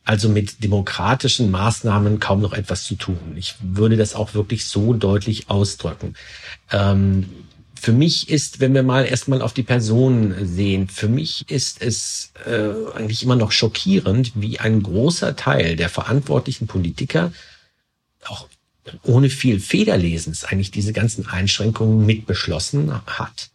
also 0.06 0.30
mit 0.30 0.64
demokratischen 0.64 1.50
Maßnahmen 1.50 2.20
kaum 2.20 2.42
noch 2.42 2.54
etwas 2.54 2.84
zu 2.84 2.94
tun. 2.94 3.18
Ich 3.36 3.56
würde 3.60 3.98
das 3.98 4.14
auch 4.14 4.36
wirklich 4.36 4.66
so 4.66 4.94
deutlich 4.94 5.50
ausdrücken. 5.50 6.14
Ähm, 6.72 7.26
für 7.82 7.94
mich 7.94 8.30
ist, 8.30 8.60
wenn 8.60 8.76
wir 8.76 8.84
mal 8.84 9.06
erstmal 9.06 9.42
auf 9.42 9.54
die 9.54 9.64
Person 9.64 10.36
sehen, 10.44 10.88
für 10.88 11.08
mich 11.08 11.50
ist 11.50 11.82
es 11.82 12.32
äh, 12.46 12.70
eigentlich 12.96 13.24
immer 13.24 13.36
noch 13.36 13.52
schockierend, 13.52 14.34
wie 14.36 14.60
ein 14.60 14.84
großer 14.84 15.36
Teil 15.36 15.76
der 15.76 15.90
verantwortlichen 15.90 16.68
Politiker 16.68 17.34
auch 18.28 18.48
ohne 19.02 19.32
viel 19.32 19.60
Federlesens 19.60 20.44
eigentlich 20.44 20.70
diese 20.70 20.94
ganzen 20.94 21.28
Einschränkungen 21.28 22.06
mitbeschlossen 22.06 22.94
hat. 23.08 23.50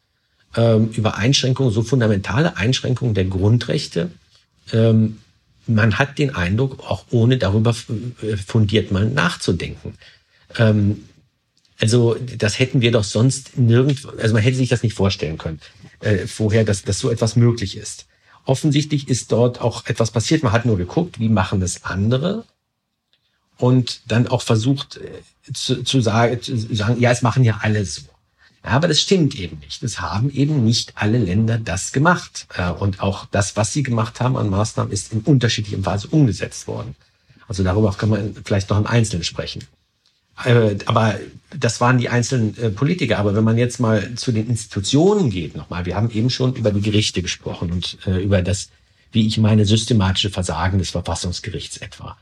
Ähm, 0.56 0.88
über 0.88 1.16
Einschränkungen, 1.16 1.72
so 1.72 1.82
fundamentale 1.82 2.56
Einschränkungen 2.56 3.14
der 3.14 3.26
Grundrechte. 3.26 4.10
Ähm, 4.72 5.18
man 5.68 6.00
hat 6.00 6.18
den 6.18 6.34
Eindruck, 6.34 6.80
auch 6.80 7.04
ohne 7.10 7.38
darüber 7.38 7.76
äh, 8.22 8.36
fundiert 8.36 8.90
mal 8.90 9.06
nachzudenken. 9.06 9.94
Ähm, 10.58 11.04
also 11.80 12.16
das 12.38 12.58
hätten 12.58 12.80
wir 12.80 12.92
doch 12.92 13.04
sonst 13.04 13.58
nirgendwo, 13.58 14.10
also 14.10 14.34
man 14.34 14.42
hätte 14.42 14.56
sich 14.56 14.68
das 14.68 14.82
nicht 14.82 14.94
vorstellen 14.94 15.38
können 15.38 15.60
äh, 16.00 16.26
vorher, 16.26 16.64
dass, 16.64 16.82
dass 16.82 16.98
so 16.98 17.10
etwas 17.10 17.36
möglich 17.36 17.76
ist. 17.76 18.06
Offensichtlich 18.44 19.08
ist 19.08 19.32
dort 19.32 19.60
auch 19.60 19.86
etwas 19.86 20.10
passiert. 20.10 20.42
Man 20.42 20.52
hat 20.52 20.66
nur 20.66 20.76
geguckt, 20.76 21.18
wie 21.18 21.28
machen 21.28 21.60
das 21.60 21.84
andere 21.84 22.44
und 23.58 24.02
dann 24.06 24.28
auch 24.28 24.42
versucht 24.42 24.98
äh, 24.98 25.52
zu, 25.52 25.82
zu, 25.82 26.00
sagen, 26.00 26.40
zu 26.40 26.56
sagen, 26.74 27.00
ja, 27.00 27.10
es 27.10 27.22
machen 27.22 27.44
ja 27.44 27.58
alle 27.62 27.84
so. 27.84 28.02
Ja, 28.64 28.72
aber 28.72 28.88
das 28.88 29.00
stimmt 29.00 29.34
eben 29.36 29.58
nicht. 29.60 29.82
Es 29.82 30.00
haben 30.00 30.30
eben 30.30 30.64
nicht 30.64 30.92
alle 30.96 31.18
Länder 31.18 31.58
das 31.58 31.92
gemacht. 31.92 32.46
Äh, 32.56 32.70
und 32.70 33.00
auch 33.00 33.26
das, 33.26 33.56
was 33.56 33.72
sie 33.72 33.82
gemacht 33.82 34.20
haben 34.20 34.36
an 34.36 34.50
Maßnahmen, 34.50 34.92
ist 34.92 35.12
in 35.12 35.20
unterschiedlichem 35.20 35.84
Weise 35.84 36.08
umgesetzt 36.08 36.66
worden. 36.66 36.94
Also 37.48 37.62
darüber 37.62 37.92
kann 37.92 38.08
man 38.08 38.34
vielleicht 38.44 38.70
noch 38.70 38.78
im 38.78 38.86
Einzelnen 38.86 39.24
sprechen. 39.24 39.64
Äh, 40.44 40.76
aber 40.86 41.14
das 41.58 41.80
waren 41.80 41.98
die 41.98 42.08
einzelnen 42.08 42.56
äh, 42.58 42.70
Politiker. 42.70 43.18
Aber 43.18 43.34
wenn 43.34 43.44
man 43.44 43.58
jetzt 43.58 43.80
mal 43.80 44.14
zu 44.14 44.32
den 44.32 44.48
Institutionen 44.48 45.30
geht, 45.30 45.56
nochmal, 45.56 45.86
wir 45.86 45.96
haben 45.96 46.10
eben 46.10 46.30
schon 46.30 46.54
über 46.54 46.70
die 46.70 46.82
Gerichte 46.82 47.22
gesprochen 47.22 47.72
und 47.72 47.98
äh, 48.06 48.22
über 48.22 48.42
das 48.42 48.68
wie 49.12 49.26
ich 49.26 49.38
meine 49.38 49.64
systematische 49.64 50.30
Versagen 50.30 50.78
des 50.78 50.90
Verfassungsgerichts 50.90 51.78
etwa. 51.78 52.18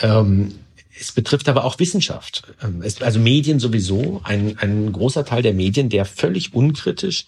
Ähm, 0.00 0.54
es 0.98 1.12
betrifft 1.12 1.48
aber 1.48 1.64
auch 1.64 1.78
Wissenschaft. 1.78 2.42
Ähm, 2.60 2.82
also 3.00 3.20
Medien 3.20 3.60
sowieso, 3.60 4.20
ein, 4.24 4.58
ein 4.58 4.90
großer 4.90 5.24
Teil 5.24 5.42
der 5.42 5.54
Medien, 5.54 5.90
der 5.90 6.04
völlig 6.04 6.54
unkritisch 6.54 7.26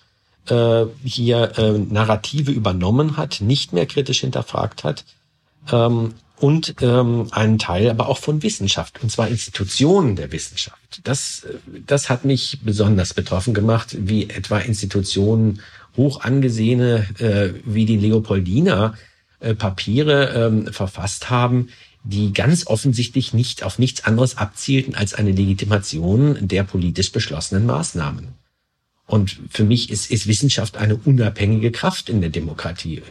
hier 1.02 1.52
Narrative 1.90 2.52
übernommen 2.52 3.16
hat, 3.16 3.40
nicht 3.40 3.72
mehr 3.72 3.84
kritisch 3.84 4.20
hinterfragt 4.20 4.84
hat. 4.84 5.04
Ähm, 5.72 6.14
und 6.38 6.76
ähm, 6.82 7.28
einen 7.30 7.58
Teil 7.58 7.88
aber 7.90 8.08
auch 8.08 8.18
von 8.18 8.42
Wissenschaft, 8.42 9.02
und 9.02 9.10
zwar 9.10 9.28
Institutionen 9.28 10.16
der 10.16 10.32
Wissenschaft. 10.32 11.00
Das, 11.04 11.46
das 11.86 12.10
hat 12.10 12.24
mich 12.24 12.58
besonders 12.62 13.14
betroffen 13.14 13.54
gemacht, 13.54 13.96
wie 13.98 14.28
etwa 14.28 14.58
Institutionen 14.58 15.60
hoch 15.96 16.20
angesehene 16.20 17.06
äh, 17.18 17.54
wie 17.64 17.86
die 17.86 17.96
Leopoldina 17.96 18.94
äh, 19.40 19.54
Papiere 19.54 20.46
ähm, 20.46 20.72
verfasst 20.72 21.30
haben, 21.30 21.70
die 22.04 22.32
ganz 22.32 22.66
offensichtlich 22.66 23.32
nicht 23.32 23.62
auf 23.62 23.78
nichts 23.78 24.04
anderes 24.04 24.36
abzielten 24.36 24.94
als 24.94 25.14
eine 25.14 25.32
Legitimation 25.32 26.36
der 26.40 26.62
politisch 26.62 27.12
beschlossenen 27.12 27.66
Maßnahmen. 27.66 28.28
Und 29.06 29.38
für 29.50 29.64
mich 29.64 29.90
ist, 29.90 30.10
ist 30.10 30.26
Wissenschaft 30.26 30.76
eine 30.76 30.96
unabhängige 30.96 31.70
Kraft 31.70 32.08
in 32.08 32.20
der 32.20 32.30
Demokratie. 32.30 33.02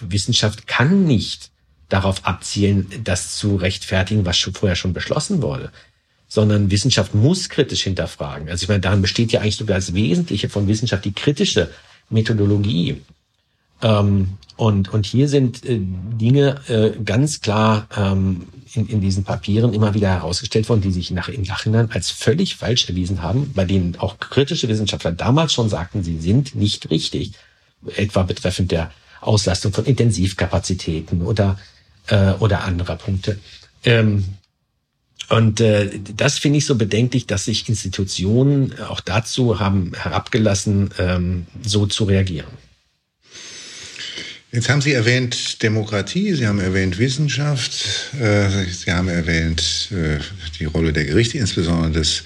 Wissenschaft 0.00 0.66
kann 0.66 1.04
nicht 1.04 1.51
darauf 1.92 2.24
abzielen, 2.24 2.86
das 3.04 3.36
zu 3.36 3.56
rechtfertigen, 3.56 4.24
was 4.24 4.38
schon 4.38 4.54
vorher 4.54 4.76
schon 4.76 4.94
beschlossen 4.94 5.42
wurde, 5.42 5.70
sondern 6.26 6.70
Wissenschaft 6.70 7.14
muss 7.14 7.50
kritisch 7.50 7.82
hinterfragen. 7.82 8.48
Also 8.48 8.62
ich 8.62 8.68
meine, 8.68 8.80
daran 8.80 9.02
besteht 9.02 9.32
ja 9.32 9.40
eigentlich 9.40 9.56
sogar 9.56 9.76
das 9.76 9.92
Wesentliche 9.92 10.48
von 10.48 10.68
Wissenschaft 10.68 11.04
die 11.04 11.12
kritische 11.12 11.70
Methodologie. 12.08 13.02
Ähm, 13.82 14.38
und, 14.56 14.92
und 14.94 15.04
hier 15.04 15.28
sind 15.28 15.66
äh, 15.66 15.80
Dinge 15.80 16.60
äh, 16.68 16.92
ganz 17.04 17.42
klar 17.42 17.86
ähm, 17.94 18.46
in, 18.72 18.86
in 18.86 19.00
diesen 19.02 19.24
Papieren 19.24 19.74
immer 19.74 19.92
wieder 19.92 20.08
herausgestellt 20.08 20.70
worden, 20.70 20.80
die 20.80 20.92
sich 20.92 21.10
nach, 21.10 21.28
im 21.28 21.42
Nachhinein 21.42 21.90
als 21.90 22.10
völlig 22.10 22.56
falsch 22.56 22.88
erwiesen 22.88 23.22
haben, 23.22 23.52
bei 23.54 23.66
denen 23.66 23.96
auch 23.98 24.18
kritische 24.18 24.68
Wissenschaftler 24.68 25.12
damals 25.12 25.52
schon 25.52 25.68
sagten, 25.68 26.02
sie 26.02 26.18
sind 26.18 26.54
nicht 26.54 26.88
richtig, 26.90 27.32
etwa 27.96 28.22
betreffend 28.22 28.70
der 28.70 28.92
Auslastung 29.20 29.72
von 29.72 29.84
Intensivkapazitäten 29.84 31.22
oder, 31.22 31.58
äh, 32.08 32.32
oder 32.32 32.64
anderer 32.64 32.96
Punkte. 32.96 33.38
Ähm, 33.84 34.24
und 35.28 35.60
äh, 35.60 35.88
das 36.16 36.38
finde 36.38 36.58
ich 36.58 36.66
so 36.66 36.74
bedenklich, 36.74 37.26
dass 37.26 37.46
sich 37.46 37.68
Institutionen 37.68 38.78
auch 38.80 39.00
dazu 39.00 39.60
haben 39.60 39.92
herabgelassen, 39.94 40.90
ähm, 40.98 41.46
so 41.62 41.86
zu 41.86 42.04
reagieren. 42.04 42.50
Jetzt 44.50 44.68
haben 44.68 44.82
Sie 44.82 44.92
erwähnt 44.92 45.62
Demokratie, 45.62 46.34
Sie 46.34 46.46
haben 46.46 46.60
erwähnt 46.60 46.98
Wissenschaft, 46.98 48.12
äh, 48.20 48.66
Sie 48.66 48.92
haben 48.92 49.08
erwähnt 49.08 49.88
äh, 49.92 50.18
die 50.58 50.66
Rolle 50.66 50.92
der 50.92 51.06
Gerichte, 51.06 51.38
insbesondere 51.38 51.90
des 51.90 52.24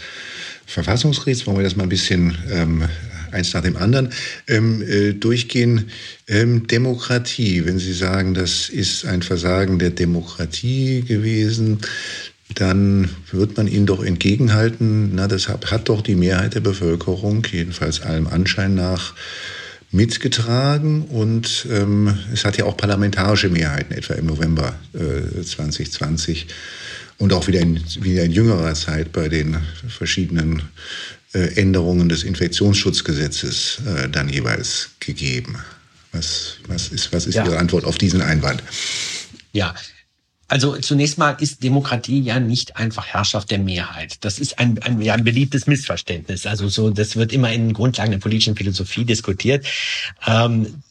Verfassungsgerichts. 0.67 1.47
Wollen 1.47 1.59
wir 1.59 1.65
das 1.65 1.77
mal 1.77 1.85
ein 1.85 1.89
bisschen 1.89 2.37
ähm, 2.51 2.89
eins 3.33 3.53
nach 3.55 3.63
dem 3.63 3.77
anderen 3.77 4.11
ähm, 4.49 4.83
äh, 4.83 5.13
durchgehen? 5.13 5.91
Ähm, 6.29 6.67
Demokratie, 6.67 7.65
wenn 7.65 7.79
Sie 7.79 7.93
sagen, 7.93 8.35
das 8.35 8.69
ist 8.69 9.05
ein 9.05 9.23
Versagen 9.23 9.79
der 9.79 9.91
Demokratie 9.91 11.03
gewesen, 11.03 11.79
dann 12.55 13.11
wird 13.33 13.57
man 13.57 13.67
ihnen 13.67 13.87
doch 13.87 14.05
entgegenhalten, 14.05 15.15
na, 15.15 15.27
das 15.27 15.49
hat, 15.49 15.71
hat 15.71 15.89
doch 15.89 16.01
die 16.01 16.15
Mehrheit 16.15 16.55
der 16.55 16.61
Bevölkerung, 16.61 17.45
jedenfalls 17.51 18.03
allem 18.03 18.29
Anschein 18.29 18.75
nach, 18.75 19.15
mitgetragen. 19.91 21.03
Und 21.03 21.67
ähm, 21.71 22.19
es 22.33 22.45
hat 22.45 22.57
ja 22.57 22.65
auch 22.65 22.77
parlamentarische 22.77 23.49
Mehrheiten, 23.49 23.95
etwa 23.95 24.15
im 24.15 24.27
November 24.27 24.75
äh, 24.95 25.43
2020 25.43 26.47
und 27.19 27.33
auch 27.33 27.47
wieder 27.47 27.61
in, 27.61 27.81
wieder 28.01 28.25
in 28.25 28.33
jüngerer 28.33 28.75
Zeit 28.75 29.13
bei 29.13 29.29
den 29.29 29.57
verschiedenen 29.89 30.63
Änderungen 31.33 32.09
des 32.09 32.23
Infektionsschutzgesetzes 32.23 33.81
äh, 33.87 34.09
dann 34.09 34.29
jeweils 34.29 34.91
gegeben. 35.01 35.59
Was, 36.13 36.57
was 36.67 36.89
ist, 36.89 37.13
was 37.13 37.27
ist 37.27 37.35
ja. 37.35 37.45
Ihre 37.45 37.59
Antwort 37.59 37.85
auf 37.85 37.99
diesen 37.99 38.23
Einwand? 38.23 38.63
Ja, 39.53 39.75
also 40.49 40.77
zunächst 40.77 41.19
mal 41.19 41.37
ist 41.41 41.65
Demokratie 41.65 42.21
ja 42.21 42.39
nicht 42.39 42.77
einfach 42.77 43.07
Herrschaft 43.07 43.51
der 43.51 43.59
Mehrheit. 43.59 44.25
Das 44.25 44.39
ist 44.39 44.59
ein, 44.59 44.81
ein, 44.83 45.01
ja, 45.01 45.15
ein 45.15 45.25
beliebtes 45.25 45.67
Missverständnis. 45.67 46.47
Also 46.47 46.69
so, 46.69 46.91
das 46.91 47.17
wird 47.17 47.33
immer 47.33 47.53
in 47.53 47.73
Grundlagen 47.73 48.13
der 48.13 48.19
politischen 48.19 48.55
Philosophie 48.55 49.05
diskutiert. 49.05 49.67
Ähm, 50.27 50.83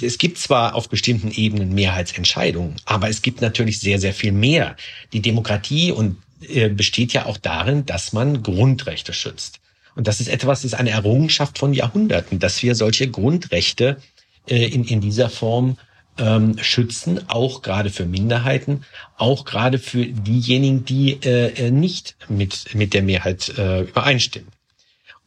es 0.00 0.18
gibt 0.18 0.38
zwar 0.38 0.74
auf 0.74 0.88
bestimmten 0.88 1.30
Ebenen 1.30 1.74
Mehrheitsentscheidungen, 1.74 2.76
aber 2.84 3.08
es 3.08 3.22
gibt 3.22 3.40
natürlich 3.40 3.80
sehr, 3.80 3.98
sehr 3.98 4.12
viel 4.14 4.32
mehr. 4.32 4.76
Die 5.12 5.20
Demokratie 5.20 5.90
und 5.90 6.12
äh, 6.12 6.25
besteht 6.70 7.12
ja 7.12 7.26
auch 7.26 7.38
darin, 7.38 7.86
dass 7.86 8.12
man 8.12 8.42
Grundrechte 8.42 9.12
schützt. 9.12 9.60
Und 9.96 10.06
das 10.06 10.20
ist 10.20 10.28
etwas, 10.28 10.60
das 10.60 10.72
ist 10.72 10.78
eine 10.78 10.90
Errungenschaft 10.90 11.58
von 11.58 11.72
Jahrhunderten, 11.72 12.38
dass 12.38 12.62
wir 12.62 12.74
solche 12.74 13.10
Grundrechte 13.10 13.96
äh, 14.48 14.66
in, 14.66 14.84
in 14.84 15.00
dieser 15.00 15.30
Form 15.30 15.78
ähm, 16.18 16.56
schützen, 16.58 17.28
auch 17.28 17.62
gerade 17.62 17.90
für 17.90 18.04
Minderheiten, 18.04 18.84
auch 19.16 19.44
gerade 19.44 19.78
für 19.78 20.06
diejenigen, 20.06 20.84
die 20.84 21.18
äh, 21.24 21.66
äh, 21.66 21.70
nicht 21.70 22.16
mit, 22.28 22.74
mit 22.74 22.94
der 22.94 23.02
Mehrheit 23.02 23.52
äh, 23.58 23.82
übereinstimmen. 23.82 24.50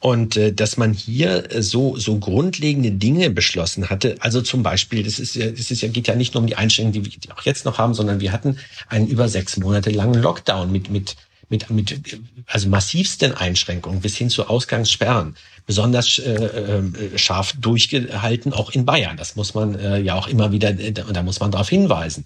Und 0.01 0.38
äh, 0.38 0.53
dass 0.53 0.77
man 0.77 0.93
hier 0.93 1.49
so 1.59 1.97
so 1.97 2.19
grundlegende 2.19 2.91
Dinge 2.91 3.29
beschlossen 3.29 3.89
hatte, 3.89 4.15
also 4.21 4.41
zum 4.41 4.63
Beispiel, 4.63 5.03
das 5.03 5.19
ist 5.19 5.35
ja, 5.35 5.51
das 5.51 5.71
ist 5.71 5.81
ja 5.81 5.89
geht 5.89 6.07
ja 6.07 6.15
nicht 6.15 6.33
nur 6.33 6.41
um 6.41 6.47
die 6.47 6.55
Einschränkungen, 6.55 7.03
die 7.03 7.27
wir 7.27 7.38
auch 7.38 7.41
jetzt 7.43 7.65
noch 7.65 7.77
haben, 7.77 7.93
sondern 7.93 8.21
wir 8.21 8.31
hatten 8.31 8.57
einen 8.88 9.07
über 9.07 9.27
sechs 9.27 9.57
Monate 9.57 9.89
langen 9.89 10.21
Lockdown 10.21 10.71
mit 10.71 10.89
mit 10.89 11.17
mit 11.49 11.69
mit 11.69 12.21
also 12.47 12.69
massivsten 12.69 13.33
Einschränkungen 13.33 13.99
bis 13.99 14.15
hin 14.15 14.29
zu 14.29 14.47
Ausgangssperren 14.47 15.35
besonders 15.69 16.17
äh, 16.17 16.31
äh, 16.33 17.17
scharf 17.17 17.53
durchgehalten, 17.59 18.53
auch 18.53 18.71
in 18.71 18.85
Bayern. 18.85 19.17
Das 19.17 19.35
muss 19.35 19.53
man 19.53 19.75
äh, 19.75 19.99
ja 19.99 20.15
auch 20.15 20.27
immer 20.27 20.51
wieder, 20.51 20.69
äh, 20.69 20.91
da 20.91 21.21
muss 21.21 21.39
man 21.39 21.51
darauf 21.51 21.69
hinweisen. 21.69 22.25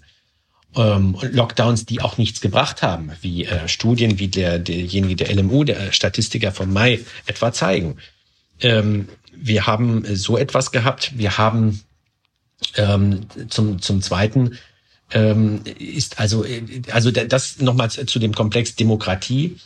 Ähm, 0.76 1.16
Lockdowns, 1.20 1.86
die 1.86 2.00
auch 2.00 2.18
nichts 2.18 2.40
gebracht 2.40 2.82
haben, 2.82 3.12
wie 3.20 3.44
äh, 3.44 3.68
Studien 3.68 4.18
wie 4.18 4.28
der, 4.28 4.58
derjenige 4.58 5.14
der 5.14 5.34
LMU, 5.34 5.62
der 5.64 5.92
Statistiker 5.92 6.50
vom 6.50 6.72
Mai 6.72 7.00
etwa 7.26 7.52
zeigen. 7.52 7.98
Ähm, 8.60 9.08
wir 9.32 9.66
haben 9.66 10.04
so 10.16 10.36
etwas 10.36 10.72
gehabt. 10.72 11.12
Wir 11.16 11.38
haben 11.38 11.80
ähm, 12.76 13.26
zum, 13.48 13.80
zum 13.80 14.02
Zweiten 14.02 14.58
ähm, 15.12 15.60
ist 15.78 16.18
also, 16.18 16.44
äh, 16.44 16.62
also 16.90 17.10
das 17.10 17.60
nochmal 17.60 17.90
zu 17.90 18.18
dem 18.18 18.34
Komplex 18.34 18.74
Demokratie. 18.74 19.56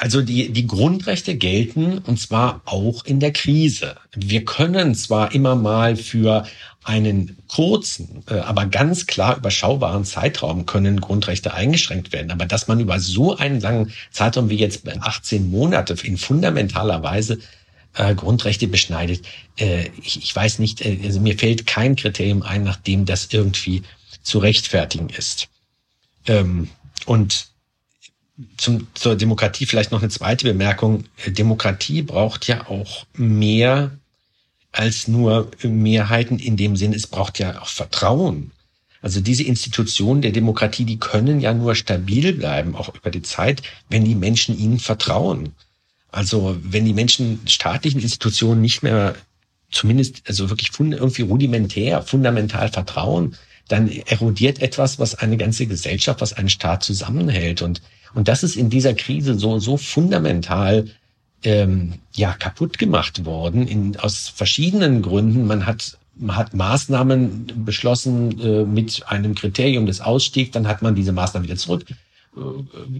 Also 0.00 0.22
die, 0.22 0.50
die 0.50 0.68
Grundrechte 0.68 1.34
gelten 1.34 1.98
und 1.98 2.20
zwar 2.20 2.62
auch 2.66 3.04
in 3.04 3.18
der 3.18 3.32
Krise. 3.32 3.96
Wir 4.14 4.44
können 4.44 4.94
zwar 4.94 5.34
immer 5.34 5.56
mal 5.56 5.96
für 5.96 6.46
einen 6.84 7.36
kurzen, 7.48 8.22
äh, 8.30 8.34
aber 8.34 8.66
ganz 8.66 9.08
klar 9.08 9.36
überschaubaren 9.36 10.04
Zeitraum 10.04 10.66
können 10.66 11.00
Grundrechte 11.00 11.52
eingeschränkt 11.52 12.12
werden. 12.12 12.30
Aber 12.30 12.46
dass 12.46 12.68
man 12.68 12.78
über 12.78 13.00
so 13.00 13.36
einen 13.36 13.60
langen 13.60 13.92
Zeitraum 14.12 14.50
wie 14.50 14.56
jetzt 14.56 14.86
18 14.88 15.50
Monate 15.50 15.96
in 16.04 16.16
fundamentaler 16.16 17.02
Weise 17.02 17.40
äh, 17.94 18.14
Grundrechte 18.14 18.68
beschneidet, 18.68 19.26
äh, 19.58 19.90
ich, 20.00 20.34
weiß 20.34 20.60
nicht, 20.60 20.80
also 21.04 21.18
mir 21.18 21.36
fällt 21.36 21.66
kein 21.66 21.96
Kriterium 21.96 22.42
ein, 22.42 22.62
nach 22.62 22.76
dem 22.76 23.04
das 23.04 23.28
irgendwie 23.32 23.82
zu 24.22 24.38
rechtfertigen 24.38 25.08
ist. 25.08 25.48
Ähm, 26.26 26.68
und 27.04 27.48
zum, 28.56 28.86
zur 28.94 29.16
Demokratie 29.16 29.66
vielleicht 29.66 29.90
noch 29.90 30.00
eine 30.00 30.10
zweite 30.10 30.46
Bemerkung. 30.46 31.04
Demokratie 31.26 32.02
braucht 32.02 32.46
ja 32.46 32.68
auch 32.68 33.06
mehr 33.14 33.90
als 34.72 35.08
nur 35.08 35.50
Mehrheiten 35.62 36.38
in 36.38 36.56
dem 36.56 36.76
Sinn, 36.76 36.92
es 36.92 37.06
braucht 37.06 37.38
ja 37.38 37.60
auch 37.60 37.68
Vertrauen. 37.68 38.52
Also 39.00 39.20
diese 39.20 39.44
Institutionen 39.44 40.22
der 40.22 40.32
Demokratie, 40.32 40.84
die 40.84 40.98
können 40.98 41.40
ja 41.40 41.54
nur 41.54 41.74
stabil 41.74 42.32
bleiben, 42.32 42.74
auch 42.74 42.94
über 42.94 43.10
die 43.10 43.22
Zeit, 43.22 43.62
wenn 43.88 44.04
die 44.04 44.14
Menschen 44.14 44.58
ihnen 44.58 44.78
vertrauen. 44.78 45.54
Also 46.10 46.56
wenn 46.62 46.84
die 46.84 46.94
Menschen 46.94 47.40
staatlichen 47.46 48.00
Institutionen 48.00 48.60
nicht 48.60 48.82
mehr 48.82 49.14
zumindest 49.70 50.22
also 50.26 50.50
wirklich 50.50 50.70
irgendwie 50.78 51.22
rudimentär, 51.22 52.02
fundamental 52.02 52.70
vertrauen, 52.70 53.36
dann 53.68 53.88
erodiert 53.88 54.62
etwas, 54.62 54.98
was 54.98 55.14
eine 55.14 55.36
ganze 55.36 55.66
Gesellschaft, 55.66 56.20
was 56.20 56.32
einen 56.32 56.48
Staat 56.48 56.82
zusammenhält. 56.82 57.60
Und 57.62 57.82
und 58.18 58.26
das 58.26 58.42
ist 58.42 58.56
in 58.56 58.68
dieser 58.68 58.94
Krise 58.94 59.38
so, 59.38 59.60
so 59.60 59.76
fundamental 59.76 60.86
ähm, 61.44 61.94
ja, 62.14 62.32
kaputt 62.32 62.76
gemacht 62.76 63.24
worden, 63.24 63.68
in, 63.68 63.96
aus 63.96 64.28
verschiedenen 64.28 65.02
Gründen. 65.02 65.46
Man 65.46 65.66
hat, 65.66 65.96
man 66.16 66.34
hat 66.34 66.52
Maßnahmen 66.52 67.64
beschlossen 67.64 68.40
äh, 68.40 68.64
mit 68.64 69.04
einem 69.06 69.36
Kriterium 69.36 69.86
des 69.86 70.00
Ausstiegs, 70.00 70.50
dann 70.50 70.66
hat 70.66 70.82
man 70.82 70.96
diese 70.96 71.12
Maßnahmen 71.12 71.48
wieder 71.48 71.56
zurück, 71.56 71.84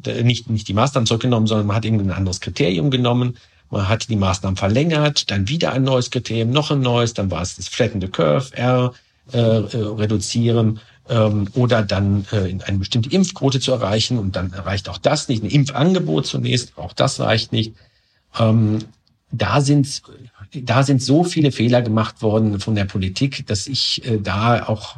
äh, 0.07 0.23
nicht, 0.23 0.51
nicht 0.51 0.69
die 0.69 0.75
Maßnahmen 0.75 1.09
zurückgenommen, 1.09 1.49
sondern 1.49 1.67
man 1.67 1.75
hat 1.75 1.85
irgendein 1.85 2.17
anderes 2.17 2.41
Kriterium 2.41 2.93
genommen. 2.93 3.39
Man 3.73 3.89
hat 3.89 4.09
die 4.09 4.15
Maßnahmen 4.15 4.57
verlängert, 4.57 5.33
dann 5.33 5.49
wieder 5.49 5.73
ein 5.73 5.83
neues 5.83 6.13
Kriterium, 6.13 6.51
noch 6.51 6.71
ein 6.71 6.81
neues, 6.81 7.13
dann 7.13 7.33
war 7.33 7.43
es 7.43 7.57
das 7.57 7.67
Flatten 7.67 8.01
the 8.01 8.07
Curve, 8.07 8.57
R, 8.57 8.95
äh, 9.33 9.41
reduzieren 9.41 10.79
ähm, 11.09 11.49
oder 11.55 11.83
dann 11.83 12.27
äh, 12.33 12.57
eine 12.65 12.79
bestimmte 12.79 13.11
Impfquote 13.11 13.61
zu 13.61 13.73
erreichen. 13.73 14.19
Und 14.19 14.37
dann 14.37 14.53
reicht 14.53 14.89
auch 14.89 14.99
das 14.99 15.29
nicht. 15.29 15.43
Ein 15.43 15.51
Impfangebot 15.51 16.27
zunächst, 16.27 16.77
auch 16.77 16.93
das 16.93 17.21
reicht 17.21 17.53
nicht. 17.53 17.75
Ähm, 18.39 18.79
da 19.31 19.61
sind 19.61 20.03
da 20.55 20.83
sind 20.83 21.03
so 21.03 21.25
viele 21.25 21.53
Fehler 21.53 21.83
gemacht 21.83 22.23
worden 22.23 22.59
von 22.61 22.75
der 22.75 22.87
Politik, 22.87 23.47
dass 23.47 23.67
ich 23.67 24.05
äh, 24.07 24.19
da 24.19 24.67
auch 24.67 24.97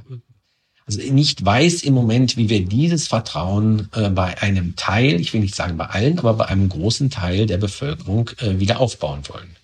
also 0.87 1.01
nicht 1.13 1.45
weiß 1.45 1.83
im 1.85 1.95
Moment, 1.95 2.37
wie 2.37 2.49
wir 2.49 2.65
dieses 2.65 3.07
Vertrauen 3.09 3.89
äh, 3.95 4.11
bei 4.11 4.41
einem 4.43 4.75
Teil, 4.75 5.21
ich 5.21 5.33
will 5.33 5.41
nicht 5.41 5.55
sagen 5.55 5.77
bei 5.77 5.87
allen, 5.87 6.19
aber 6.19 6.35
bei 6.35 6.47
einem 6.47 6.69
großen 6.69 7.11
Teil 7.11 7.47
der 7.47 7.59
Bevölkerung 7.59 8.31
äh, 8.39 8.59
wieder 8.59 8.81
aufbauen 8.81 9.21
wollen. 9.29 9.57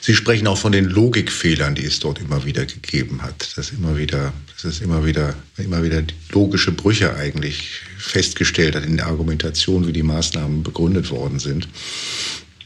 Sie 0.00 0.14
sprechen 0.14 0.46
auch 0.46 0.58
von 0.58 0.72
den 0.72 0.84
Logikfehlern, 0.84 1.74
die 1.74 1.84
es 1.84 2.00
dort 2.00 2.20
immer 2.20 2.44
wieder 2.44 2.64
gegeben 2.66 3.22
hat. 3.22 3.56
Dass 3.56 3.70
immer 3.70 3.96
wieder, 3.96 4.32
dass 4.54 4.64
es 4.64 4.80
immer 4.80 5.04
wieder, 5.04 5.34
immer 5.56 5.82
wieder 5.82 6.02
logische 6.30 6.72
Brüche 6.72 7.14
eigentlich 7.16 7.80
festgestellt 7.98 8.76
hat 8.76 8.84
in 8.84 8.96
der 8.96 9.06
Argumentation, 9.06 9.86
wie 9.86 9.92
die 9.92 10.02
Maßnahmen 10.02 10.62
begründet 10.62 11.10
worden 11.10 11.38
sind. 11.38 11.68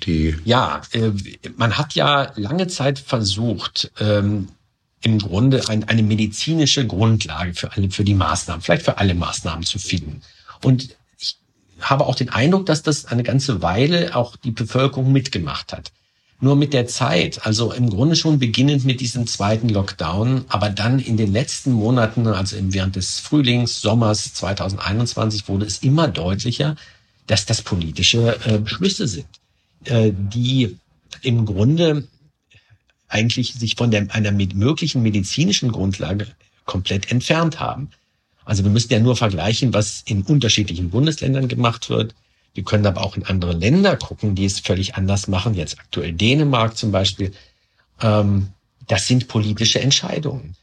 Die 0.04 0.36
ja, 0.44 0.82
äh, 0.92 1.10
man 1.56 1.76
hat 1.76 1.94
ja 1.94 2.32
lange 2.36 2.68
Zeit 2.68 2.98
versucht, 2.98 3.90
ähm, 3.98 4.48
im 5.00 5.18
Grunde 5.18 5.68
ein, 5.68 5.84
eine 5.84 6.02
medizinische 6.02 6.86
Grundlage 6.86 7.54
für 7.54 7.72
alle, 7.72 7.90
für 7.90 8.04
die 8.04 8.14
Maßnahmen, 8.14 8.62
vielleicht 8.62 8.84
für 8.84 8.98
alle 8.98 9.14
Maßnahmen 9.14 9.64
zu 9.64 9.78
finden. 9.78 10.22
Und 10.62 10.96
ich 11.18 11.36
habe 11.80 12.06
auch 12.06 12.16
den 12.16 12.30
Eindruck, 12.30 12.66
dass 12.66 12.82
das 12.82 13.04
eine 13.04 13.22
ganze 13.22 13.62
Weile 13.62 14.16
auch 14.16 14.36
die 14.36 14.50
Bevölkerung 14.50 15.12
mitgemacht 15.12 15.72
hat. 15.72 15.92
Nur 16.40 16.54
mit 16.54 16.72
der 16.72 16.86
Zeit, 16.86 17.44
also 17.44 17.72
im 17.72 17.90
Grunde 17.90 18.14
schon 18.14 18.38
beginnend 18.38 18.84
mit 18.84 19.00
diesem 19.00 19.26
zweiten 19.26 19.68
Lockdown, 19.68 20.44
aber 20.48 20.70
dann 20.70 21.00
in 21.00 21.16
den 21.16 21.32
letzten 21.32 21.72
Monaten, 21.72 22.28
also 22.28 22.56
während 22.60 22.94
des 22.94 23.18
Frühlings, 23.18 23.80
Sommers 23.80 24.34
2021, 24.34 25.48
wurde 25.48 25.66
es 25.66 25.78
immer 25.78 26.06
deutlicher, 26.06 26.76
dass 27.26 27.44
das 27.44 27.62
politische 27.62 28.38
äh, 28.44 28.58
Beschlüsse 28.58 29.08
sind, 29.08 29.26
äh, 29.84 30.12
die 30.12 30.76
im 31.22 31.44
Grunde 31.44 32.06
eigentlich 33.08 33.54
sich 33.54 33.74
von 33.74 33.90
der, 33.90 34.06
einer 34.14 34.30
mit 34.30 34.54
möglichen 34.54 35.02
medizinischen 35.02 35.72
Grundlage 35.72 36.28
komplett 36.66 37.10
entfernt 37.10 37.58
haben. 37.58 37.90
Also 38.44 38.64
wir 38.64 38.70
müssen 38.70 38.92
ja 38.92 39.00
nur 39.00 39.16
vergleichen, 39.16 39.74
was 39.74 40.02
in 40.06 40.22
unterschiedlichen 40.22 40.90
Bundesländern 40.90 41.48
gemacht 41.48 41.90
wird. 41.90 42.14
Wir 42.54 42.64
können 42.64 42.86
aber 42.86 43.02
auch 43.02 43.16
in 43.16 43.24
andere 43.24 43.52
Länder 43.52 43.96
gucken, 43.96 44.34
die 44.34 44.44
es 44.44 44.60
völlig 44.60 44.96
anders 44.96 45.28
machen. 45.28 45.54
Jetzt 45.54 45.78
aktuell 45.78 46.12
Dänemark 46.12 46.76
zum 46.76 46.92
Beispiel. 46.92 47.32
Ähm, 48.00 48.48
das 48.86 49.06
sind 49.06 49.28
politische 49.28 49.80
Entscheidungen. 49.80 50.56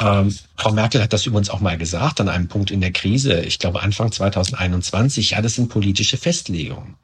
Ähm, 0.00 0.34
Frau 0.56 0.72
Merkel 0.72 1.02
hat 1.02 1.12
das 1.12 1.26
übrigens 1.26 1.50
auch 1.50 1.60
mal 1.60 1.78
gesagt 1.78 2.20
an 2.20 2.28
einem 2.28 2.48
Punkt 2.48 2.70
in 2.70 2.80
der 2.80 2.92
Krise, 2.92 3.40
ich 3.40 3.58
glaube 3.58 3.82
Anfang 3.82 4.12
2021, 4.12 5.30
ja, 5.30 5.42
das 5.42 5.54
sind 5.54 5.68
politische 5.68 6.16
Festlegungen. 6.16 6.94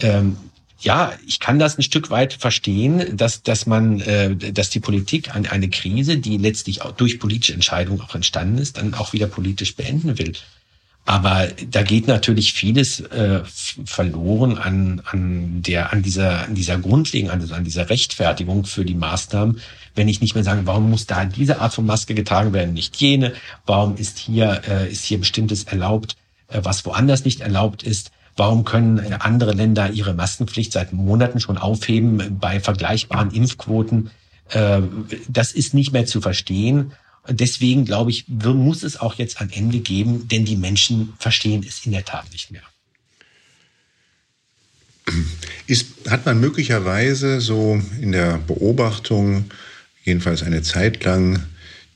Ähm, 0.00 0.36
ja, 0.80 1.12
ich 1.26 1.40
kann 1.40 1.58
das 1.58 1.76
ein 1.76 1.82
Stück 1.82 2.10
weit 2.10 2.34
verstehen, 2.34 3.16
dass, 3.16 3.42
dass 3.42 3.66
man, 3.66 4.00
äh, 4.00 4.36
dass 4.36 4.70
die 4.70 4.80
Politik 4.80 5.34
an 5.34 5.46
eine 5.46 5.68
Krise, 5.68 6.18
die 6.18 6.36
letztlich 6.36 6.82
auch 6.82 6.92
durch 6.92 7.18
politische 7.18 7.54
Entscheidungen 7.54 8.00
auch 8.00 8.14
entstanden 8.14 8.58
ist, 8.58 8.76
dann 8.76 8.94
auch 8.94 9.12
wieder 9.12 9.26
politisch 9.26 9.74
beenden 9.74 10.18
will. 10.18 10.34
Aber 11.08 11.48
da 11.70 11.84
geht 11.84 12.06
natürlich 12.06 12.52
vieles 12.52 13.00
äh, 13.00 13.40
verloren 13.86 14.58
an, 14.58 15.00
an, 15.10 15.62
der, 15.62 15.90
an, 15.90 16.02
dieser, 16.02 16.44
an 16.44 16.54
dieser 16.54 16.76
Grundlegung, 16.76 17.30
an, 17.30 17.50
an 17.50 17.64
dieser 17.64 17.88
Rechtfertigung 17.88 18.66
für 18.66 18.84
die 18.84 18.94
Maßnahmen, 18.94 19.58
wenn 19.94 20.06
ich 20.06 20.20
nicht 20.20 20.34
mehr 20.34 20.44
sage, 20.44 20.66
warum 20.66 20.90
muss 20.90 21.06
da 21.06 21.24
diese 21.24 21.62
Art 21.62 21.72
von 21.72 21.86
Maske 21.86 22.12
getragen 22.12 22.52
werden, 22.52 22.74
nicht 22.74 22.94
jene, 22.96 23.32
warum 23.64 23.96
ist 23.96 24.18
hier, 24.18 24.60
äh, 24.68 24.92
ist 24.92 25.06
hier 25.06 25.18
bestimmtes 25.18 25.64
erlaubt, 25.64 26.14
äh, 26.48 26.60
was 26.62 26.84
woanders 26.84 27.24
nicht 27.24 27.40
erlaubt 27.40 27.82
ist. 27.82 28.10
Warum 28.36 28.64
können 28.66 28.98
äh, 28.98 29.16
andere 29.18 29.52
Länder 29.52 29.88
ihre 29.88 30.12
Maskenpflicht 30.12 30.74
seit 30.74 30.92
Monaten 30.92 31.40
schon 31.40 31.56
aufheben 31.56 32.36
bei 32.38 32.60
vergleichbaren 32.60 33.30
Impfquoten? 33.30 34.10
Äh, 34.50 34.82
das 35.26 35.52
ist 35.52 35.72
nicht 35.72 35.94
mehr 35.94 36.04
zu 36.04 36.20
verstehen. 36.20 36.92
Deswegen 37.30 37.84
glaube 37.84 38.10
ich, 38.10 38.26
muss 38.28 38.82
es 38.82 38.98
auch 38.98 39.14
jetzt 39.16 39.40
ein 39.40 39.50
Ende 39.50 39.80
geben, 39.80 40.28
denn 40.28 40.44
die 40.44 40.56
Menschen 40.56 41.12
verstehen 41.18 41.64
es 41.66 41.84
in 41.84 41.92
der 41.92 42.04
Tat 42.04 42.32
nicht 42.32 42.50
mehr. 42.50 42.62
Ist, 45.66 45.86
hat 46.08 46.24
man 46.26 46.40
möglicherweise 46.40 47.40
so 47.40 47.80
in 48.00 48.12
der 48.12 48.38
Beobachtung, 48.38 49.50
jedenfalls 50.04 50.42
eine 50.42 50.62
Zeit 50.62 51.04
lang, 51.04 51.44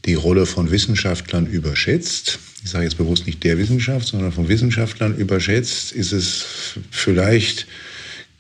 die 0.05 0.15
Rolle 0.15 0.47
von 0.47 0.71
Wissenschaftlern 0.71 1.47
überschätzt? 1.47 2.39
Ich 2.65 2.71
sage 2.71 2.85
jetzt 2.85 2.99
bewusst 2.99 3.27
nicht 3.27 3.43
der 3.45 3.59
Wissenschaft, 3.59 4.07
sondern 4.07 4.33
von 4.33 4.49
Wissenschaftlern 4.49 5.17
überschätzt. 5.17 5.93
Ist 5.93 6.13
es 6.13 6.45
vielleicht 6.91 7.67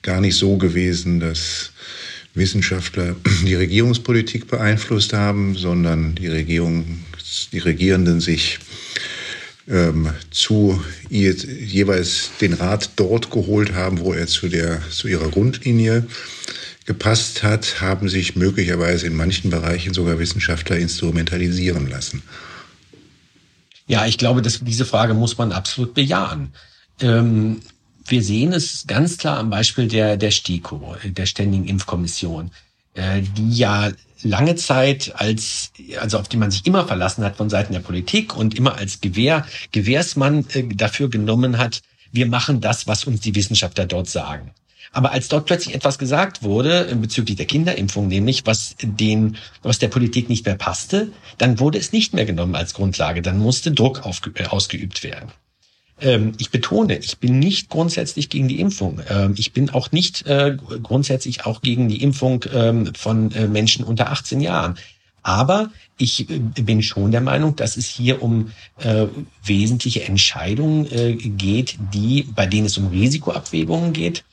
gar 0.02 0.20
nicht 0.20 0.36
so 0.36 0.56
gewesen, 0.58 1.20
dass 1.20 1.71
Wissenschaftler 2.34 3.16
die 3.44 3.54
Regierungspolitik 3.54 4.48
beeinflusst 4.48 5.12
haben, 5.12 5.56
sondern 5.56 6.14
die 6.14 6.28
Regierung, 6.28 7.04
die 7.52 7.58
Regierenden 7.58 8.20
sich 8.20 8.58
ähm, 9.68 10.10
zu 10.30 10.82
ihr, 11.08 11.34
jeweils 11.34 12.30
den 12.40 12.54
Rat 12.54 12.90
dort 12.96 13.30
geholt 13.30 13.74
haben, 13.74 14.00
wo 14.00 14.12
er 14.12 14.26
zu, 14.26 14.48
der, 14.48 14.80
zu 14.90 15.08
ihrer 15.08 15.28
Grundlinie 15.28 16.06
gepasst 16.84 17.42
hat, 17.42 17.80
haben 17.80 18.08
sich 18.08 18.34
möglicherweise 18.34 19.06
in 19.06 19.14
manchen 19.14 19.50
Bereichen 19.50 19.94
sogar 19.94 20.18
Wissenschaftler 20.18 20.76
instrumentalisieren 20.76 21.88
lassen. 21.88 22.22
Ja, 23.86 24.06
ich 24.06 24.18
glaube, 24.18 24.42
dass 24.42 24.60
diese 24.60 24.84
Frage 24.84 25.14
muss 25.14 25.38
man 25.38 25.52
absolut 25.52 25.94
bejahen. 25.94 26.52
Ähm, 27.00 27.60
wir 28.06 28.22
sehen 28.22 28.52
es 28.52 28.86
ganz 28.86 29.18
klar 29.18 29.38
am 29.38 29.50
Beispiel 29.50 29.88
der, 29.88 30.16
der 30.16 30.30
STIKO, 30.30 30.96
der 31.04 31.26
Ständigen 31.26 31.66
Impfkommission, 31.66 32.50
äh, 32.94 33.22
die 33.22 33.56
ja 33.56 33.90
lange 34.22 34.56
Zeit 34.56 35.12
als, 35.16 35.72
also 36.00 36.18
auf 36.18 36.28
die 36.28 36.36
man 36.36 36.50
sich 36.50 36.66
immer 36.66 36.86
verlassen 36.86 37.24
hat 37.24 37.36
von 37.36 37.50
Seiten 37.50 37.72
der 37.72 37.80
Politik 37.80 38.36
und 38.36 38.54
immer 38.54 38.76
als 38.76 39.00
Gewehr, 39.00 39.46
Gewehrsmann 39.72 40.46
äh, 40.52 40.64
dafür 40.74 41.10
genommen 41.10 41.58
hat, 41.58 41.82
wir 42.12 42.26
machen 42.26 42.60
das, 42.60 42.86
was 42.86 43.04
uns 43.04 43.20
die 43.20 43.34
Wissenschaftler 43.34 43.86
dort 43.86 44.08
sagen. 44.08 44.52
Aber 44.92 45.12
als 45.12 45.28
dort 45.28 45.46
plötzlich 45.46 45.74
etwas 45.74 45.98
gesagt 45.98 46.42
wurde 46.42 46.88
äh, 46.90 46.94
bezüglich 46.94 47.36
der 47.36 47.46
Kinderimpfung, 47.46 48.08
nämlich 48.08 48.44
was 48.44 48.76
den, 48.82 49.36
was 49.62 49.78
der 49.78 49.88
Politik 49.88 50.28
nicht 50.28 50.44
mehr 50.44 50.56
passte, 50.56 51.10
dann 51.38 51.58
wurde 51.58 51.78
es 51.78 51.92
nicht 51.92 52.12
mehr 52.12 52.26
genommen 52.26 52.54
als 52.54 52.74
Grundlage. 52.74 53.22
Dann 53.22 53.38
musste 53.38 53.72
Druck 53.72 54.04
ausgeübt 54.04 55.02
werden. 55.02 55.32
Ähm, 56.02 56.32
ich 56.38 56.50
betone, 56.50 56.98
ich 56.98 57.18
bin 57.18 57.38
nicht 57.38 57.68
grundsätzlich 57.70 58.28
gegen 58.28 58.48
die 58.48 58.60
Impfung. 58.60 59.00
Ähm, 59.08 59.34
ich 59.36 59.52
bin 59.52 59.70
auch 59.70 59.92
nicht 59.92 60.26
äh, 60.26 60.56
grundsätzlich 60.82 61.46
auch 61.46 61.62
gegen 61.62 61.88
die 61.88 62.02
Impfung 62.02 62.44
ähm, 62.52 62.92
von 62.94 63.30
äh, 63.32 63.46
Menschen 63.46 63.84
unter 63.84 64.10
18 64.10 64.40
Jahren. 64.40 64.76
Aber 65.22 65.70
ich 65.98 66.28
äh, 66.28 66.38
bin 66.38 66.82
schon 66.82 67.12
der 67.12 67.20
Meinung, 67.20 67.56
dass 67.56 67.76
es 67.76 67.86
hier 67.86 68.22
um 68.22 68.50
äh, 68.78 69.06
wesentliche 69.44 70.04
Entscheidungen 70.04 70.90
äh, 70.90 71.14
geht, 71.14 71.78
die, 71.92 72.24
bei 72.34 72.46
denen 72.46 72.66
es 72.66 72.76
um 72.76 72.88
Risikoabwägungen 72.88 73.92
geht 73.92 74.24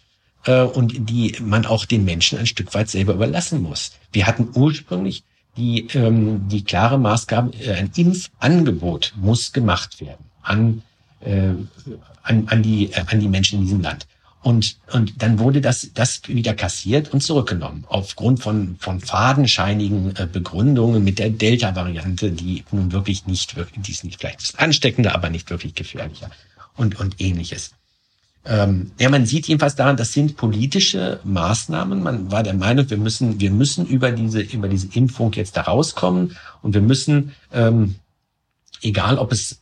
äh, 0.45 0.61
und 0.61 1.09
die 1.09 1.35
man 1.41 1.65
auch 1.65 1.85
den 1.85 2.05
Menschen 2.05 2.39
ein 2.39 2.47
Stück 2.47 2.73
weit 2.73 2.89
selber 2.89 3.13
überlassen 3.13 3.61
muss. 3.61 3.91
Wir 4.11 4.25
hatten 4.25 4.49
ursprünglich 4.55 5.23
die, 5.57 5.87
ähm, 5.93 6.47
die 6.47 6.63
klare 6.63 6.97
Maßgabe, 6.97 7.51
äh, 7.59 7.73
ein 7.73 7.91
Impfangebot 7.95 9.13
muss 9.17 9.51
gemacht 9.51 10.01
werden 10.01 10.25
an 10.41 10.81
äh, 11.21 11.49
an, 12.23 12.47
an, 12.47 12.63
die, 12.63 12.91
äh, 12.91 13.03
an 13.05 13.19
die 13.19 13.27
Menschen 13.27 13.59
in 13.59 13.65
diesem 13.65 13.81
Land. 13.81 14.07
Und, 14.41 14.77
und 14.93 15.21
dann 15.21 15.37
wurde 15.39 15.59
das, 15.59 15.91
das 15.93 16.21
wieder 16.27 16.53
kassiert 16.53 17.13
und 17.13 17.21
zurückgenommen. 17.21 17.83
Aufgrund 17.89 18.39
von, 18.39 18.77
von 18.79 19.01
fadenscheinigen 19.01 20.15
äh, 20.15 20.27
Begründungen 20.31 21.03
mit 21.03 21.19
der 21.19 21.29
Delta-Variante, 21.29 22.31
die 22.31 22.63
nun 22.71 22.93
wirklich 22.93 23.25
nicht 23.25 23.57
wirklich, 23.57 23.83
die 23.83 23.91
ist 23.91 24.05
nicht 24.05 24.19
vielleicht 24.19 24.57
ansteckender, 24.57 25.13
aber 25.13 25.29
nicht 25.29 25.49
wirklich 25.49 25.75
gefährlicher 25.75 26.29
und, 26.77 26.99
und 26.99 27.19
ähnliches. 27.19 27.71
Ähm, 28.45 28.91
ja, 28.97 29.09
man 29.09 29.25
sieht 29.25 29.47
jedenfalls 29.47 29.75
daran, 29.75 29.97
das 29.97 30.13
sind 30.13 30.37
politische 30.37 31.19
Maßnahmen. 31.25 32.01
Man 32.01 32.31
war 32.31 32.41
der 32.41 32.53
Meinung, 32.53 32.89
wir 32.89 32.97
müssen, 32.97 33.41
wir 33.41 33.51
müssen 33.51 33.85
über 33.85 34.11
diese, 34.11 34.39
über 34.39 34.69
diese 34.69 34.87
Impfung 34.93 35.33
jetzt 35.33 35.57
da 35.57 35.63
rauskommen 35.63 36.37
und 36.61 36.73
wir 36.73 36.81
müssen, 36.81 37.33
ähm, 37.51 37.95
egal 38.81 39.17
ob 39.17 39.33
es 39.33 39.59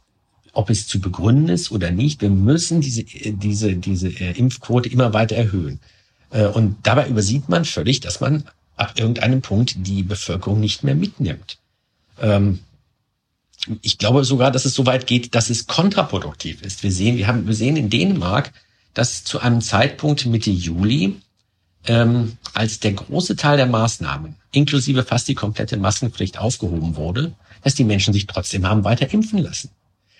ob 0.57 0.71
es 0.71 0.87
zu 0.87 0.99
begründen 0.99 1.49
ist 1.49 1.71
oder 1.71 1.91
nicht. 1.91 2.21
Wir 2.21 2.31
müssen 2.31 2.81
diese, 2.81 3.03
diese, 3.03 3.75
diese 3.75 4.07
äh, 4.07 4.31
Impfquote 4.31 4.89
immer 4.89 5.13
weiter 5.13 5.35
erhöhen. 5.35 5.79
Äh, 6.31 6.47
und 6.47 6.77
dabei 6.81 7.07
übersieht 7.07 7.47
man 7.47 7.63
völlig, 7.63 7.99
dass 7.99 8.21
man 8.21 8.43
ab 8.75 8.93
irgendeinem 8.97 9.41
Punkt 9.41 9.75
die 9.77 10.01
Bevölkerung 10.01 10.59
nicht 10.59 10.83
mehr 10.83 10.95
mitnimmt. 10.95 11.59
Ähm, 12.19 12.59
ich 13.83 13.99
glaube 13.99 14.23
sogar, 14.23 14.49
dass 14.49 14.65
es 14.65 14.73
so 14.73 14.87
weit 14.87 15.05
geht, 15.05 15.35
dass 15.35 15.51
es 15.51 15.67
kontraproduktiv 15.67 16.63
ist. 16.63 16.81
Wir 16.81 16.91
sehen, 16.91 17.17
wir 17.17 17.27
haben, 17.27 17.45
wir 17.45 17.53
sehen 17.53 17.77
in 17.77 17.91
Dänemark, 17.91 18.51
dass 18.95 19.23
zu 19.23 19.39
einem 19.39 19.61
Zeitpunkt 19.61 20.25
Mitte 20.25 20.49
Juli 20.49 21.17
ähm, 21.85 22.37
als 22.55 22.79
der 22.79 22.93
große 22.93 23.35
Teil 23.35 23.57
der 23.57 23.67
Maßnahmen, 23.67 24.35
inklusive 24.51 25.03
fast 25.03 25.27
die 25.27 25.35
komplette 25.35 25.77
Maskenpflicht 25.77 26.39
aufgehoben 26.39 26.95
wurde, 26.95 27.33
dass 27.63 27.75
die 27.75 27.83
Menschen 27.83 28.13
sich 28.13 28.25
trotzdem 28.25 28.65
haben 28.65 28.83
weiter 28.83 29.13
impfen 29.13 29.37
lassen. 29.37 29.69